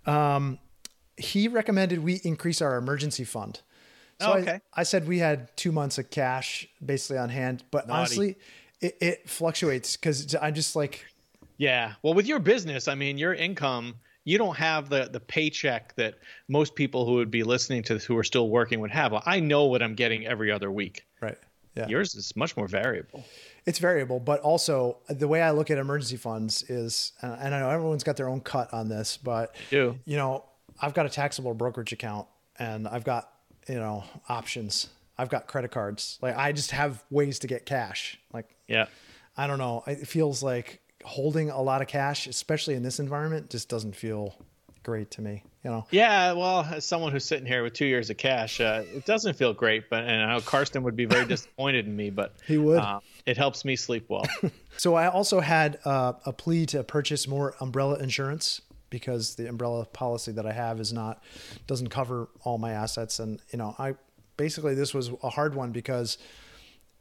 [0.06, 0.58] Um,
[1.16, 3.60] he recommended we increase our emergency fund.
[4.20, 4.60] So Oh, I- okay.
[4.74, 7.98] I, said we had two months of cash basically on hand, but Naughty.
[7.98, 8.36] honestly,
[8.80, 11.06] it, it fluctuates because I'm just like,
[11.58, 11.94] yeah.
[12.02, 13.94] Well, with your business, I mean, your income,
[14.26, 16.16] you don't have the the paycheck that
[16.48, 19.14] most people who would be listening to this who are still working would have.
[19.24, 21.06] I know what I'm getting every other week.
[21.22, 21.38] right.
[21.74, 21.88] Yeah.
[21.88, 23.22] Yours is much more variable.
[23.66, 27.60] it's variable, but also the way I look at emergency funds is, and and I
[27.60, 29.98] know everyone's got their own cut on this, but do.
[30.06, 30.44] you know,
[30.80, 33.30] I've got a taxable brokerage account and I've got,
[33.68, 34.88] you know, options.
[35.18, 36.18] I've got credit cards.
[36.22, 38.18] Like I just have ways to get cash.
[38.32, 38.86] Like Yeah.
[39.36, 39.84] I don't know.
[39.86, 44.34] It feels like holding a lot of cash, especially in this environment, just doesn't feel
[44.82, 45.42] great to me.
[45.64, 45.86] You know.
[45.90, 49.34] Yeah, well, as someone who's sitting here with two years of cash, uh, it doesn't
[49.34, 49.90] feel great.
[49.90, 52.78] But and I know Karsten would be very disappointed in me, but He would.
[52.78, 54.24] Uh, it helps me sleep well.
[54.78, 59.86] So I also had uh, a plea to purchase more umbrella insurance because the umbrella
[59.86, 61.24] policy that I have is not
[61.66, 63.94] doesn't cover all my assets, and you know I
[64.36, 66.18] basically this was a hard one because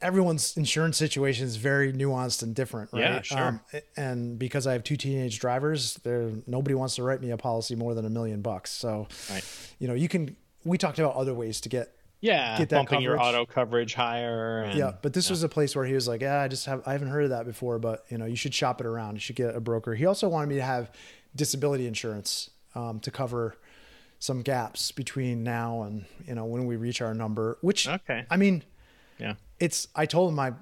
[0.01, 3.01] everyone's insurance situation is very nuanced and different, right?
[3.01, 3.61] Yeah, sure.
[3.97, 7.75] and because I have two teenage drivers, there nobody wants to write me a policy
[7.75, 8.71] more than a million bucks.
[8.71, 9.43] So, Right.
[9.79, 10.35] you know, you can.
[10.63, 11.91] We talked about other ways to get
[12.21, 14.63] Yeah, Get that bumping your auto coverage higher.
[14.63, 16.81] And, Yeah, but this was a place where he was like, "Yeah, I just have
[16.85, 19.13] I haven't heard of that before, but you know, you should shop it around.
[19.15, 20.91] You should get a broker." He also wanted me to have
[21.35, 23.57] disability insurance um, to cover
[24.17, 27.57] some gaps between now and you know when we reach our number.
[27.61, 28.25] Which Okay.
[28.31, 28.63] I mean,
[29.19, 29.35] yeah.
[29.59, 30.53] It's I told him I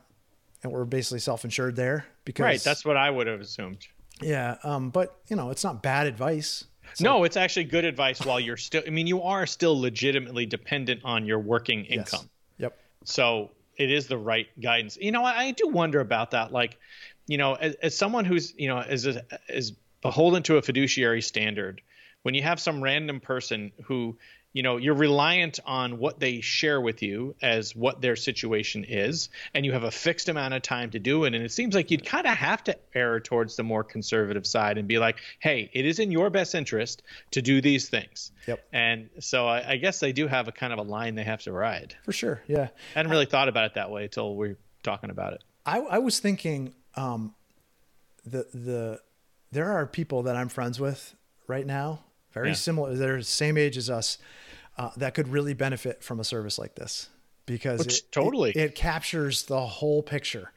[0.64, 3.86] and we're basically self-insured there because Right, that's what I would have assumed.
[4.22, 4.58] yeah.
[4.64, 6.66] Um, but you know, it's not bad advice.
[7.00, 11.02] no, it's actually good advice while you're still I mean you are still legitimately dependent
[11.04, 11.92] on your working Yes.
[12.14, 12.30] income.
[12.60, 12.78] Yep.
[13.06, 14.98] So it is the right guidance.
[15.02, 16.78] You know, I, I do wonder about that like,
[17.28, 19.72] you know, as, as someone who's, you know, is a, is
[20.02, 21.82] beholden to a fiduciary standard,
[22.22, 24.16] when you have some random person who
[24.54, 29.30] you know you're reliant on what they share with you as what their situation is
[29.54, 31.34] and you have a fixed amount of time to do it.
[31.34, 34.78] And it seems like you'd kind of have to err towards the more conservative side
[34.78, 37.02] and be like hey it is in your best interest
[37.32, 38.32] to do these things.
[38.48, 38.66] Yep.
[38.72, 41.42] And so i, I guess they do have a kind of a line they have
[41.44, 41.96] to ride.
[42.06, 42.70] For sure yeah.
[42.96, 45.44] I hadn't really thought about it that way until we are talking about it.
[45.66, 47.34] I, I was thinking um
[48.26, 49.00] the the
[49.52, 51.16] there are people that i'm friends with
[51.48, 52.00] right now
[52.34, 52.54] very yeah.
[52.54, 54.18] similar they're the same age as us
[54.78, 57.10] uh, that could really benefit from a service like this
[57.46, 60.52] because it, totally it, it, captures the whole picture.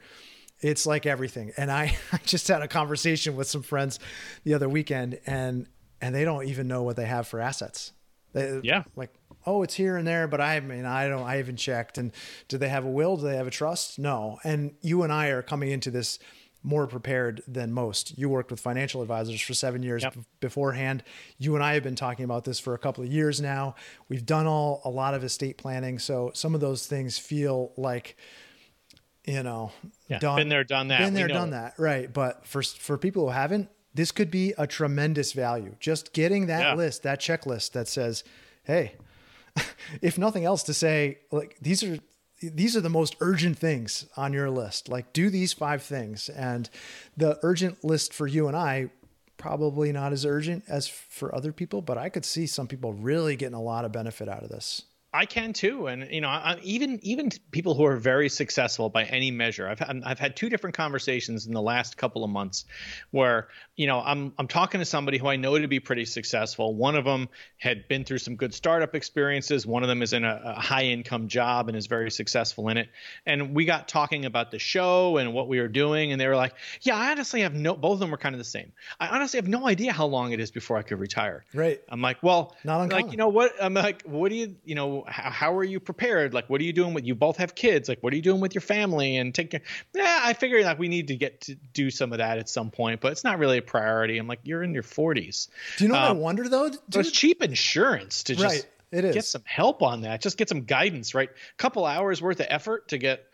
[0.60, 1.52] It's like everything.
[1.56, 3.98] And I, I just had a conversation with some friends
[4.44, 5.66] the other weekend and
[6.00, 7.92] and they don't even know what they have for assets.
[8.34, 8.84] They, yeah.
[8.96, 9.14] Like,
[9.46, 11.96] oh, it's here and there, but I mean, I don't, I haven't checked.
[11.96, 12.12] And
[12.48, 13.16] do they have a will?
[13.16, 13.98] Do they have a trust?
[13.98, 14.38] No.
[14.44, 16.18] And you and I are coming into this
[16.66, 18.18] more prepared than most.
[18.18, 20.14] You worked with financial advisors for seven years yep.
[20.14, 21.04] b- beforehand.
[21.38, 23.76] You and I have been talking about this for a couple of years now.
[24.08, 28.16] We've done all a lot of estate planning, so some of those things feel like,
[29.24, 29.70] you know,
[30.08, 30.98] yeah, done, been there, done that.
[30.98, 31.74] Been there, done that.
[31.78, 35.76] Right, but for for people who haven't, this could be a tremendous value.
[35.78, 36.74] Just getting that yeah.
[36.74, 38.24] list, that checklist that says,
[38.64, 38.96] "Hey."
[40.02, 41.98] if nothing else to say like these are
[42.40, 44.88] these are the most urgent things on your list.
[44.88, 46.28] Like, do these five things.
[46.28, 46.68] And
[47.16, 48.90] the urgent list for you and I,
[49.36, 53.36] probably not as urgent as for other people, but I could see some people really
[53.36, 54.82] getting a lot of benefit out of this.
[55.16, 59.04] I can too, and you know, I, even even people who are very successful by
[59.04, 59.66] any measure.
[59.66, 62.66] I've I've had two different conversations in the last couple of months,
[63.12, 66.74] where you know I'm I'm talking to somebody who I know to be pretty successful.
[66.74, 69.66] One of them had been through some good startup experiences.
[69.66, 72.78] One of them is in a, a high income job and is very successful in
[72.78, 72.88] it.
[73.26, 76.36] And we got talking about the show and what we were doing, and they were
[76.36, 78.72] like, "Yeah, I honestly have no." Both of them were kind of the same.
[78.98, 81.44] I honestly have no idea how long it is before I could retire.
[81.52, 81.80] Right.
[81.90, 83.04] I'm like, well, not uncommon.
[83.04, 83.52] like you know what?
[83.60, 86.32] I'm like, what do you you know how, how, are you prepared?
[86.32, 87.88] Like, what are you doing with you both have kids?
[87.88, 89.60] Like, what are you doing with your family and take care?
[89.94, 92.70] Yeah, I figure like we need to get to do some of that at some
[92.70, 94.18] point, but it's not really a priority.
[94.18, 95.48] I'm like, you're in your 40s.
[95.76, 96.68] Do you know um, what I um, wonder though?
[96.70, 96.80] Dude?
[96.90, 98.66] So it's cheap insurance to just right.
[98.90, 99.14] it is.
[99.14, 100.20] get some help on that.
[100.20, 101.28] Just get some guidance, right?
[101.30, 103.24] A couple hours worth of effort to get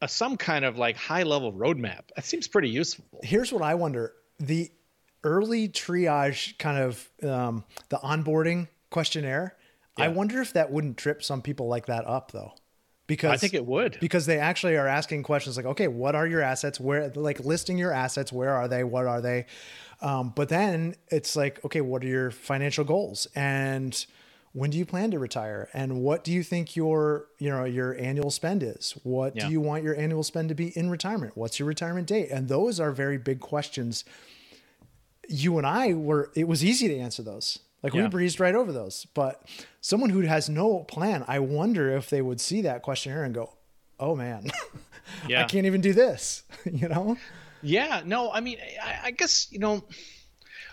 [0.00, 2.02] a, some kind of like high level roadmap.
[2.16, 3.04] That seems pretty useful.
[3.22, 4.70] Here's what I wonder: the
[5.24, 9.56] early triage kind of um, the onboarding questionnaire
[9.98, 10.06] yeah.
[10.06, 12.52] I wonder if that wouldn't trip some people like that up though.
[13.10, 13.98] Because I think it would.
[14.00, 16.78] Because they actually are asking questions like, okay, what are your assets?
[16.78, 18.84] Where like listing your assets, where are they?
[18.84, 19.46] What are they?
[20.00, 23.26] Um, but then it's like, okay, what are your financial goals?
[23.34, 24.06] And
[24.52, 25.68] when do you plan to retire?
[25.74, 28.94] And what do you think your, you know, your annual spend is?
[29.02, 29.46] What yeah.
[29.46, 31.36] do you want your annual spend to be in retirement?
[31.36, 32.30] What's your retirement date?
[32.30, 34.04] And those are very big questions.
[35.28, 38.02] You and I were, it was easy to answer those like yeah.
[38.02, 39.06] we breezed right over those.
[39.14, 39.42] But
[39.80, 43.52] someone who has no plan, I wonder if they would see that questionnaire and go,
[43.98, 44.50] "Oh man,
[45.28, 45.42] yeah.
[45.42, 47.16] I can't even do this." you know?
[47.62, 48.02] Yeah.
[48.04, 48.30] No.
[48.32, 49.84] I mean, I, I guess you know.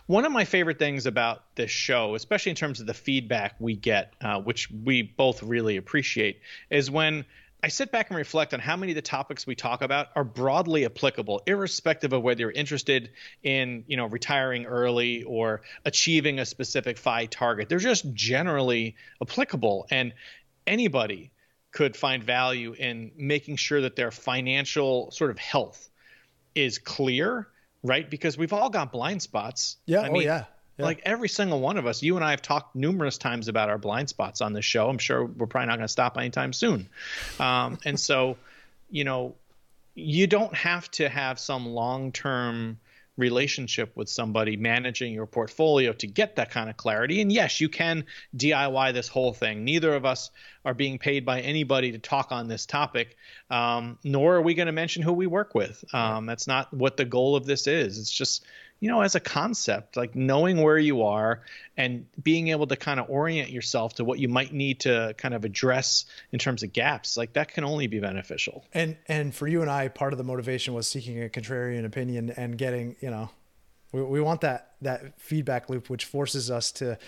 [0.05, 3.76] One of my favorite things about this show, especially in terms of the feedback we
[3.76, 6.39] get, uh, which we both really appreciate,
[6.70, 7.26] is when
[7.64, 10.24] I sit back and reflect on how many of the topics we talk about are
[10.24, 13.10] broadly applicable, irrespective of whether you're interested
[13.41, 17.68] in, you know, retiring early or achieving a specific FI target.
[17.68, 20.14] They're just generally applicable, and
[20.68, 21.32] anybody
[21.72, 25.89] could find value in making sure that their financial sort of health
[26.53, 27.47] is clear,
[27.84, 28.10] right?
[28.10, 29.78] Because we've all got blind spots.
[29.86, 30.01] Yeah.
[30.01, 30.45] I oh, mean, yeah.
[30.78, 30.86] Yeah.
[30.86, 33.78] Like every single one of us, you and I have talked numerous times about our
[33.78, 34.90] blind spots on this show.
[34.90, 36.88] I'm sure we're probably not going to stop anytime soon.
[37.40, 38.38] Um, and so,
[38.90, 39.36] you know,
[39.96, 42.80] you don't have to have some long term
[43.18, 47.20] relationship with somebody managing your portfolio to get that kind of clarity.
[47.20, 48.06] And yes, you can
[48.36, 49.66] DIY this whole thing.
[49.66, 50.30] Neither of us
[50.64, 53.18] are being paid by anybody to talk on this topic,
[53.50, 55.84] um, nor are we going to mention who we work with.
[55.94, 57.98] Um, that's not what the goal of this is.
[57.98, 58.46] It's just
[58.80, 61.42] you know, as a concept, like knowing where you are
[61.76, 65.34] and being able to kind of orient yourself to what you might need to kind
[65.34, 68.64] of address in terms of gaps, like that can only be beneficial.
[68.74, 72.30] And and for you and I, part of the motivation was seeking a contrarian opinion
[72.32, 73.30] and getting, you know,
[73.92, 77.00] we, we want that that feedback loop, which forces us to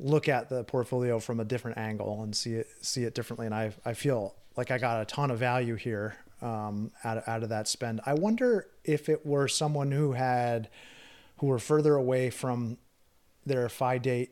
[0.00, 3.46] look at the portfolio from a different angle and see it see it differently.
[3.46, 7.28] And I I feel like I got a ton of value here um, out of,
[7.28, 8.00] out of that spend.
[8.04, 10.68] I wonder if it were someone who had
[11.44, 12.78] who are further away from
[13.44, 14.30] their FI date,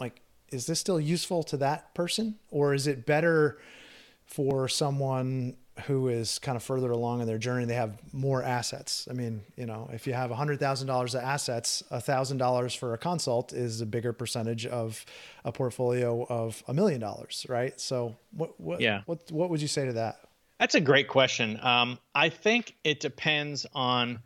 [0.00, 2.36] like, is this still useful to that person?
[2.50, 3.58] Or is it better
[4.24, 5.56] for someone
[5.86, 9.06] who is kind of further along in their journey, they have more assets.
[9.08, 12.94] I mean, you know, if you have hundred thousand dollars of assets, thousand dollars for
[12.94, 15.06] a consult is a bigger percentage of
[15.44, 17.78] a portfolio of a million dollars, right?
[17.80, 19.02] So, what, what, yeah.
[19.06, 20.18] what, what would you say to that?
[20.58, 21.60] That's a great question.
[21.62, 24.18] Um, I think it depends on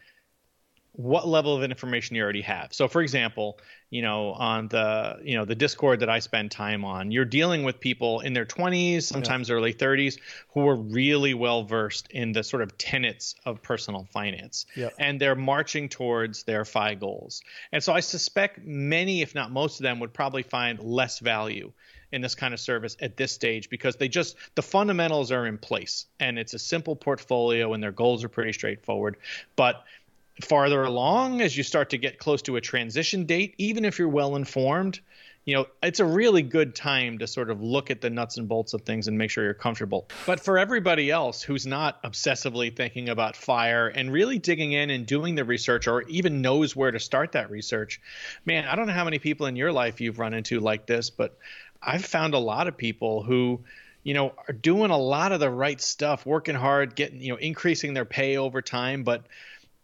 [0.95, 2.73] what level of information you already have.
[2.75, 6.85] So for example, you know, on the, you know, the Discord that I spend time
[6.85, 9.55] on, you're dealing with people in their 20s, sometimes yeah.
[9.55, 10.19] early 30s
[10.53, 14.67] who are really well versed in the sort of tenets of personal finance.
[14.77, 14.91] Yeah.
[14.99, 17.43] And they're marching towards their FI goals.
[17.71, 21.73] And so I suspect many if not most of them would probably find less value
[22.13, 25.57] in this kind of service at this stage because they just the fundamentals are in
[25.57, 29.17] place and it's a simple portfolio and their goals are pretty straightforward.
[29.57, 29.83] But
[30.41, 34.09] farther along as you start to get close to a transition date, even if you're
[34.09, 35.01] well informed,
[35.45, 38.49] you know, it's a really good time to sort of look at the nuts and
[38.49, 40.09] bolts of things and make sure you're comfortable.
[40.25, 45.05] But for everybody else who's not obsessively thinking about fire and really digging in and
[45.05, 48.01] doing the research or even knows where to start that research,
[48.47, 51.11] man, I don't know how many people in your life you've run into like this,
[51.11, 51.37] but
[51.83, 53.61] I've found a lot of people who
[54.05, 57.37] you know are doing a lot of the right stuff working hard getting you know
[57.37, 59.25] increasing their pay over time but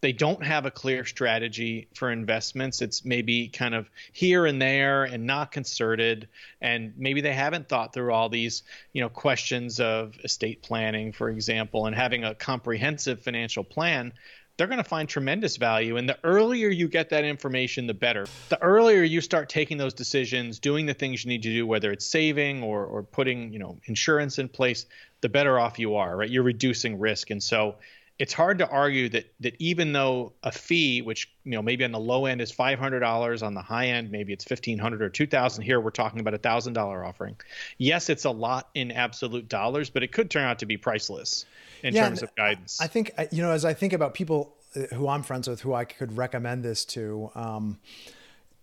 [0.00, 2.82] they don't have a clear strategy for investments.
[2.82, 6.28] It's maybe kind of here and there and not concerted.
[6.60, 11.28] And maybe they haven't thought through all these, you know, questions of estate planning, for
[11.28, 14.12] example, and having a comprehensive financial plan.
[14.56, 15.96] They're going to find tremendous value.
[15.96, 18.26] And the earlier you get that information, the better.
[18.48, 21.92] The earlier you start taking those decisions, doing the things you need to do, whether
[21.92, 24.86] it's saving or, or putting, you know, insurance in place,
[25.20, 26.28] the better off you are, right?
[26.28, 27.30] You're reducing risk.
[27.30, 27.76] And so
[28.18, 31.92] it's hard to argue that that even though a fee, which you know maybe on
[31.92, 35.02] the low end is five hundred dollars, on the high end maybe it's fifteen hundred
[35.02, 35.64] or two thousand.
[35.64, 37.36] Here we're talking about a thousand dollar offering.
[37.78, 41.46] Yes, it's a lot in absolute dollars, but it could turn out to be priceless
[41.82, 42.80] in yeah, terms of guidance.
[42.80, 44.54] I think you know as I think about people
[44.94, 47.30] who I'm friends with, who I could recommend this to.
[47.34, 47.78] Um,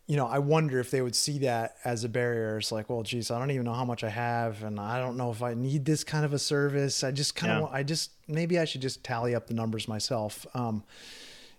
[0.08, 2.58] you know, I wonder if they would see that as a barrier.
[2.58, 5.18] It's like, well, geez, I don't even know how much I have, and I don't
[5.18, 7.03] know if I need this kind of a service.
[7.03, 7.72] I just kind of.
[7.72, 10.45] I just maybe I should just tally up the numbers myself.
[10.53, 10.84] Um,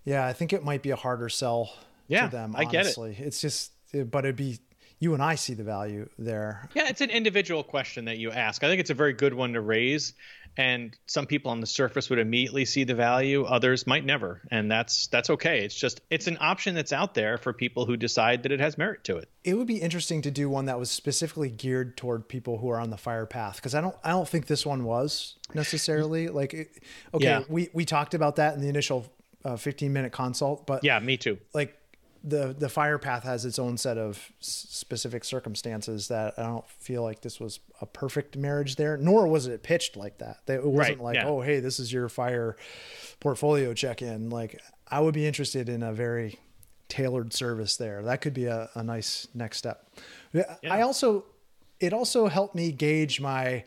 [0.04, 1.72] yeah, I think it might be a harder sell
[2.06, 2.54] yeah, to them.
[2.54, 3.10] Honestly.
[3.10, 3.26] I get it.
[3.26, 4.60] It's just, but it'd be
[5.00, 6.68] you and I see the value there.
[6.74, 8.62] Yeah, it's an individual question that you ask.
[8.62, 10.14] I think it's a very good one to raise
[10.56, 14.40] and some people on the surface would immediately see the value others might never.
[14.50, 15.64] And that's that's okay.
[15.64, 18.78] It's just it's an option that's out there for people who decide that it has
[18.78, 19.28] merit to it.
[19.44, 22.80] It would be interesting to do one that was specifically geared toward people who are
[22.80, 26.54] on the fire path because i don't i don't think this one was necessarily like
[27.14, 27.42] okay yeah.
[27.48, 29.10] we we talked about that in the initial
[29.44, 31.38] uh, 15 minute consult but yeah me too.
[31.54, 31.78] like
[32.26, 37.04] the the fire path has its own set of specific circumstances that I don't feel
[37.04, 40.40] like this was a perfect marriage there, nor was it pitched like that.
[40.48, 41.28] It wasn't right, like, yeah.
[41.28, 42.56] oh, hey, this is your fire
[43.20, 44.28] portfolio check in.
[44.28, 46.40] Like, I would be interested in a very
[46.88, 48.02] tailored service there.
[48.02, 49.88] That could be a, a nice next step.
[50.32, 50.56] Yeah.
[50.68, 51.26] I also,
[51.78, 53.64] it also helped me gauge my,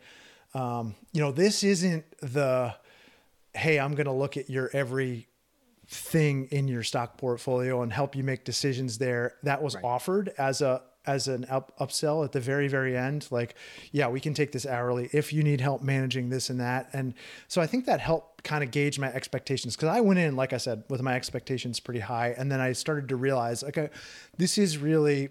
[0.52, 2.74] um, you know, this isn't the,
[3.54, 5.28] hey, I'm going to look at your every
[5.90, 9.84] thing in your stock portfolio and help you make decisions there that was right.
[9.84, 13.26] offered as a as an up, upsell at the very very end.
[13.32, 13.56] Like
[13.90, 16.90] yeah we can take this hourly if you need help managing this and that.
[16.92, 17.14] And
[17.48, 20.52] so i think that helped kind of gauge my expectations because i went in like
[20.52, 23.90] i said with my expectations pretty high and then i started to realize okay
[24.38, 25.28] this is really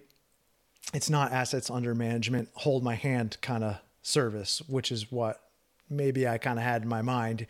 [0.94, 5.42] it's not assets under management hold my hand kind of service which is what
[5.90, 7.48] maybe i kind of had in my mind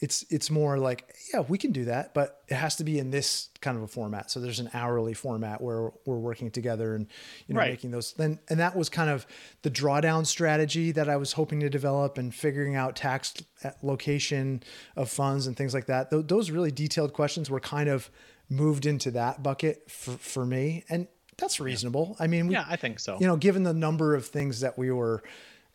[0.00, 3.10] it's it's more like yeah we can do that but it has to be in
[3.10, 4.30] this kind of a format.
[4.30, 7.06] So there's an hourly format where we're working together and
[7.46, 7.70] you know right.
[7.70, 9.26] making those then and that was kind of
[9.62, 13.34] the drawdown strategy that i was hoping to develop and figuring out tax
[13.82, 14.62] location
[14.96, 16.10] of funds and things like that.
[16.10, 18.10] Th- those really detailed questions were kind of
[18.48, 22.16] moved into that bucket for, for me and that's reasonable.
[22.18, 23.18] I mean we, yeah i think so.
[23.20, 25.22] you know given the number of things that we were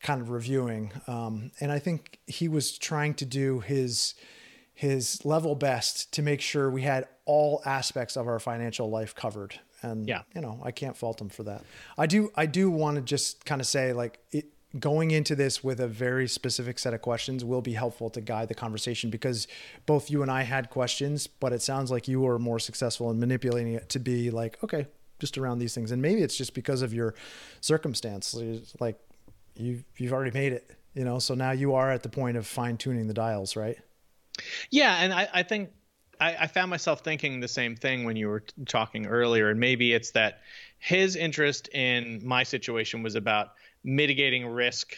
[0.01, 0.91] kind of reviewing.
[1.07, 4.15] Um, and I think he was trying to do his
[4.73, 9.57] his level best to make sure we had all aspects of our financial life covered.
[9.81, 10.23] And yeah.
[10.35, 11.63] you know, I can't fault him for that.
[11.97, 14.47] I do I do want to just kind of say like it
[14.79, 18.49] going into this with a very specific set of questions will be helpful to guide
[18.49, 19.47] the conversation because
[19.85, 23.19] both you and I had questions, but it sounds like you were more successful in
[23.19, 24.87] manipulating it to be like, okay,
[25.19, 25.91] just around these things.
[25.91, 27.15] And maybe it's just because of your
[27.61, 28.35] circumstance.
[28.79, 28.99] Like
[29.55, 32.45] you you've already made it you know so now you are at the point of
[32.45, 33.77] fine tuning the dials right
[34.69, 35.69] yeah and i, I think
[36.19, 39.91] I, I, found myself thinking the same thing when you were talking earlier and maybe
[39.91, 40.39] it's that
[40.79, 43.49] his interest in my situation was about
[43.83, 44.95] mitigating risk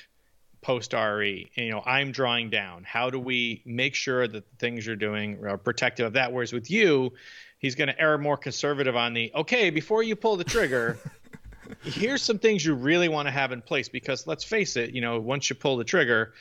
[0.61, 1.49] post RE.
[1.55, 2.83] You know, I'm drawing down.
[2.83, 6.31] How do we make sure that the things you're doing are protective of that?
[6.33, 7.13] Whereas with you,
[7.59, 10.99] he's going to err more conservative on the okay before you pull the trigger.
[11.83, 15.01] here's some things you really want to have in place because let's face it, you
[15.01, 16.33] know, once you pull the trigger,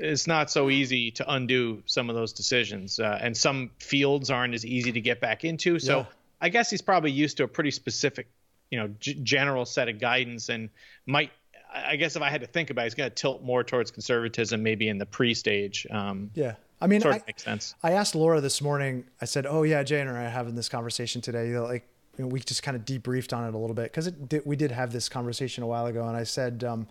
[0.00, 4.54] it's not so easy to undo some of those decisions, uh, and some fields aren't
[4.54, 5.78] as easy to get back into.
[5.78, 6.04] So yeah.
[6.40, 8.26] I guess he's probably used to a pretty specific,
[8.70, 10.70] you know, g- general set of guidance, and
[11.06, 11.30] might.
[11.72, 13.92] I guess if I had to think about, it, he's going to tilt more towards
[13.92, 15.86] conservatism, maybe in the pre-stage.
[15.88, 17.74] Um, yeah, I mean, sort of I, makes sense.
[17.82, 19.04] I asked Laura this morning.
[19.20, 21.48] I said, "Oh yeah, Jay and I are having this conversation today.
[21.48, 21.86] You know, like
[22.16, 24.10] you know, we just kind of debriefed on it a little bit because
[24.44, 26.88] we did have this conversation a while ago, and I said." Um,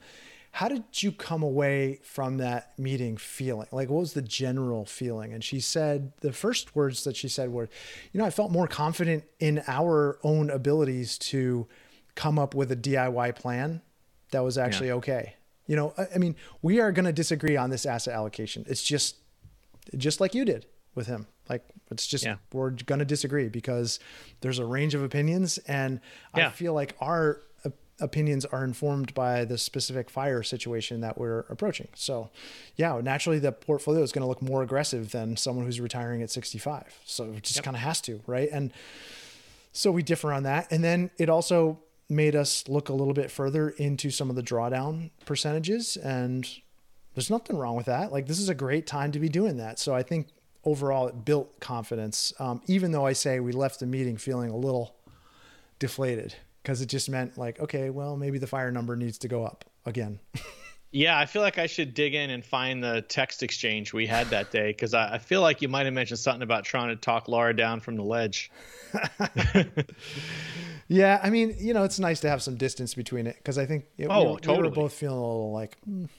[0.52, 3.68] how did you come away from that meeting feeling?
[3.72, 5.34] Like, what was the general feeling?
[5.34, 7.70] And she said, the first words that she said were,
[8.12, 11.68] you know, I felt more confident in our own abilities to
[12.16, 13.82] come up with a DIY plan
[14.32, 14.96] that was actually yeah.
[14.96, 15.36] okay.
[15.68, 18.66] You know, I, I mean, we are going to disagree on this asset allocation.
[18.68, 19.18] It's just,
[19.96, 20.66] just like you did
[20.96, 21.28] with him.
[21.50, 22.36] Like, it's just, yeah.
[22.54, 24.00] we're going to disagree because
[24.42, 25.58] there's a range of opinions.
[25.60, 26.00] And
[26.36, 26.48] yeah.
[26.48, 27.42] I feel like our
[28.02, 31.88] opinions are informed by the specific fire situation that we're approaching.
[31.96, 32.30] So,
[32.76, 36.30] yeah, naturally the portfolio is going to look more aggressive than someone who's retiring at
[36.30, 37.00] 65.
[37.06, 37.66] So it just yep.
[37.66, 38.50] kind of has to, right?
[38.52, 38.72] And
[39.72, 40.72] so we differ on that.
[40.72, 41.80] And then it also
[42.10, 46.50] made us look a little bit further into some of the drawdown percentages and
[47.14, 48.12] there's nothing wrong with that.
[48.12, 49.78] Like this is a great time to be doing that.
[49.78, 50.28] So I think
[50.64, 52.34] overall it built confidence.
[52.40, 54.96] Um, even though I say we left the meeting feeling a little
[55.80, 59.46] deflated because it just meant like, okay, well, maybe the fire number needs to go
[59.46, 60.20] up again.
[60.92, 64.28] yeah, I feel like I should dig in and find the text exchange we had
[64.28, 66.96] that day because I, I, feel like you might have mentioned something about trying to
[66.96, 68.52] talk Laura down from the ledge.
[70.88, 73.66] yeah, I mean, you know, it's nice to have some distance between it because I
[73.66, 74.62] think it, oh, we, were, totally.
[74.64, 76.10] we were both feeling a little like, mm,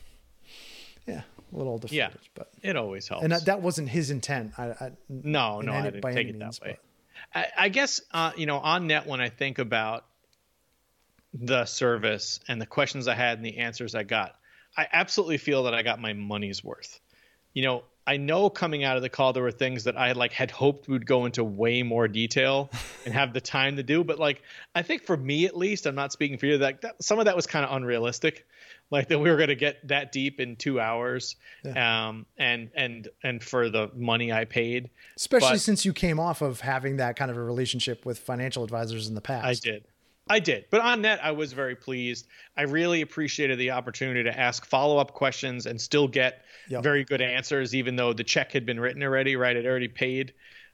[1.06, 1.22] yeah,
[1.52, 1.96] a little defeated.
[1.96, 3.24] Yeah, but it always helps.
[3.24, 4.52] And that, that wasn't his intent.
[4.58, 6.78] I, I no, no, I didn't take it means, that way.
[7.34, 10.04] I, I, guess uh, you know on net when I think about
[11.32, 14.34] the service and the questions I had and the answers I got,
[14.76, 17.00] I absolutely feel that I got my money's worth.
[17.52, 20.32] You know, I know coming out of the call there were things that I like
[20.32, 22.70] had hoped would go into way more detail
[23.04, 24.42] and have the time to do, but like
[24.74, 27.26] I think for me at least, I'm not speaking for you that, that some of
[27.26, 28.46] that was kind of unrealistic,
[28.92, 32.08] like that we were going to get that deep in two hours, yeah.
[32.08, 36.42] um, and and and for the money I paid, especially but, since you came off
[36.42, 39.46] of having that kind of a relationship with financial advisors in the past.
[39.46, 39.84] I did.
[40.28, 40.66] I did.
[40.70, 42.28] But on net, I was very pleased.
[42.56, 46.84] I really appreciated the opportunity to ask follow up questions and still get yep.
[46.84, 49.56] very good answers, even though the check had been written already, right?
[49.56, 50.32] I'd already paid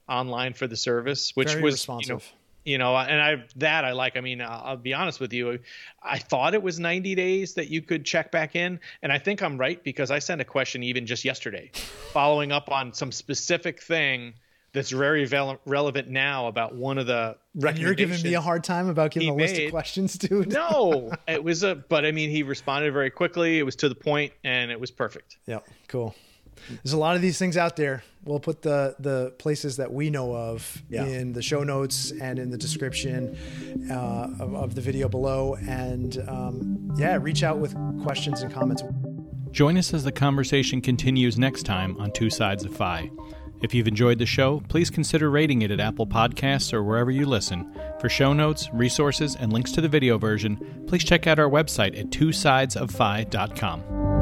[0.09, 2.09] online for the service, which very was responsive.
[2.09, 2.23] You know,
[2.67, 4.17] you know, and I that I like.
[4.17, 5.61] I mean, I'll, I'll be honest with you.
[6.03, 9.41] I thought it was 90 days that you could check back in, and I think
[9.41, 11.71] I'm right because I sent a question even just yesterday,
[12.13, 14.35] following up on some specific thing
[14.73, 18.65] that's very ve- relevant now about one of the and you're giving me a hard
[18.65, 19.43] time about giving a made.
[19.43, 20.53] list of questions, dude.
[20.53, 23.61] no, it was a, but I mean, he responded very quickly.
[23.61, 25.39] It was to the point, and it was perfect.
[25.47, 26.17] Yeah, cool.
[26.69, 28.03] There's a lot of these things out there.
[28.25, 31.05] We'll put the the places that we know of yeah.
[31.05, 33.37] in the show notes and in the description
[33.91, 35.55] uh, of, of, the video below.
[35.55, 38.83] And um, yeah, reach out with questions and comments.
[39.53, 43.11] Join us as the conversation continues next time on Two Sides of FI.
[43.63, 47.27] If you've enjoyed the show, please consider rating it at Apple Podcasts or wherever you
[47.27, 47.75] listen.
[48.01, 51.99] For show notes, resources, and links to the video version, please check out our website
[51.99, 54.16] at twosidesoffi.com.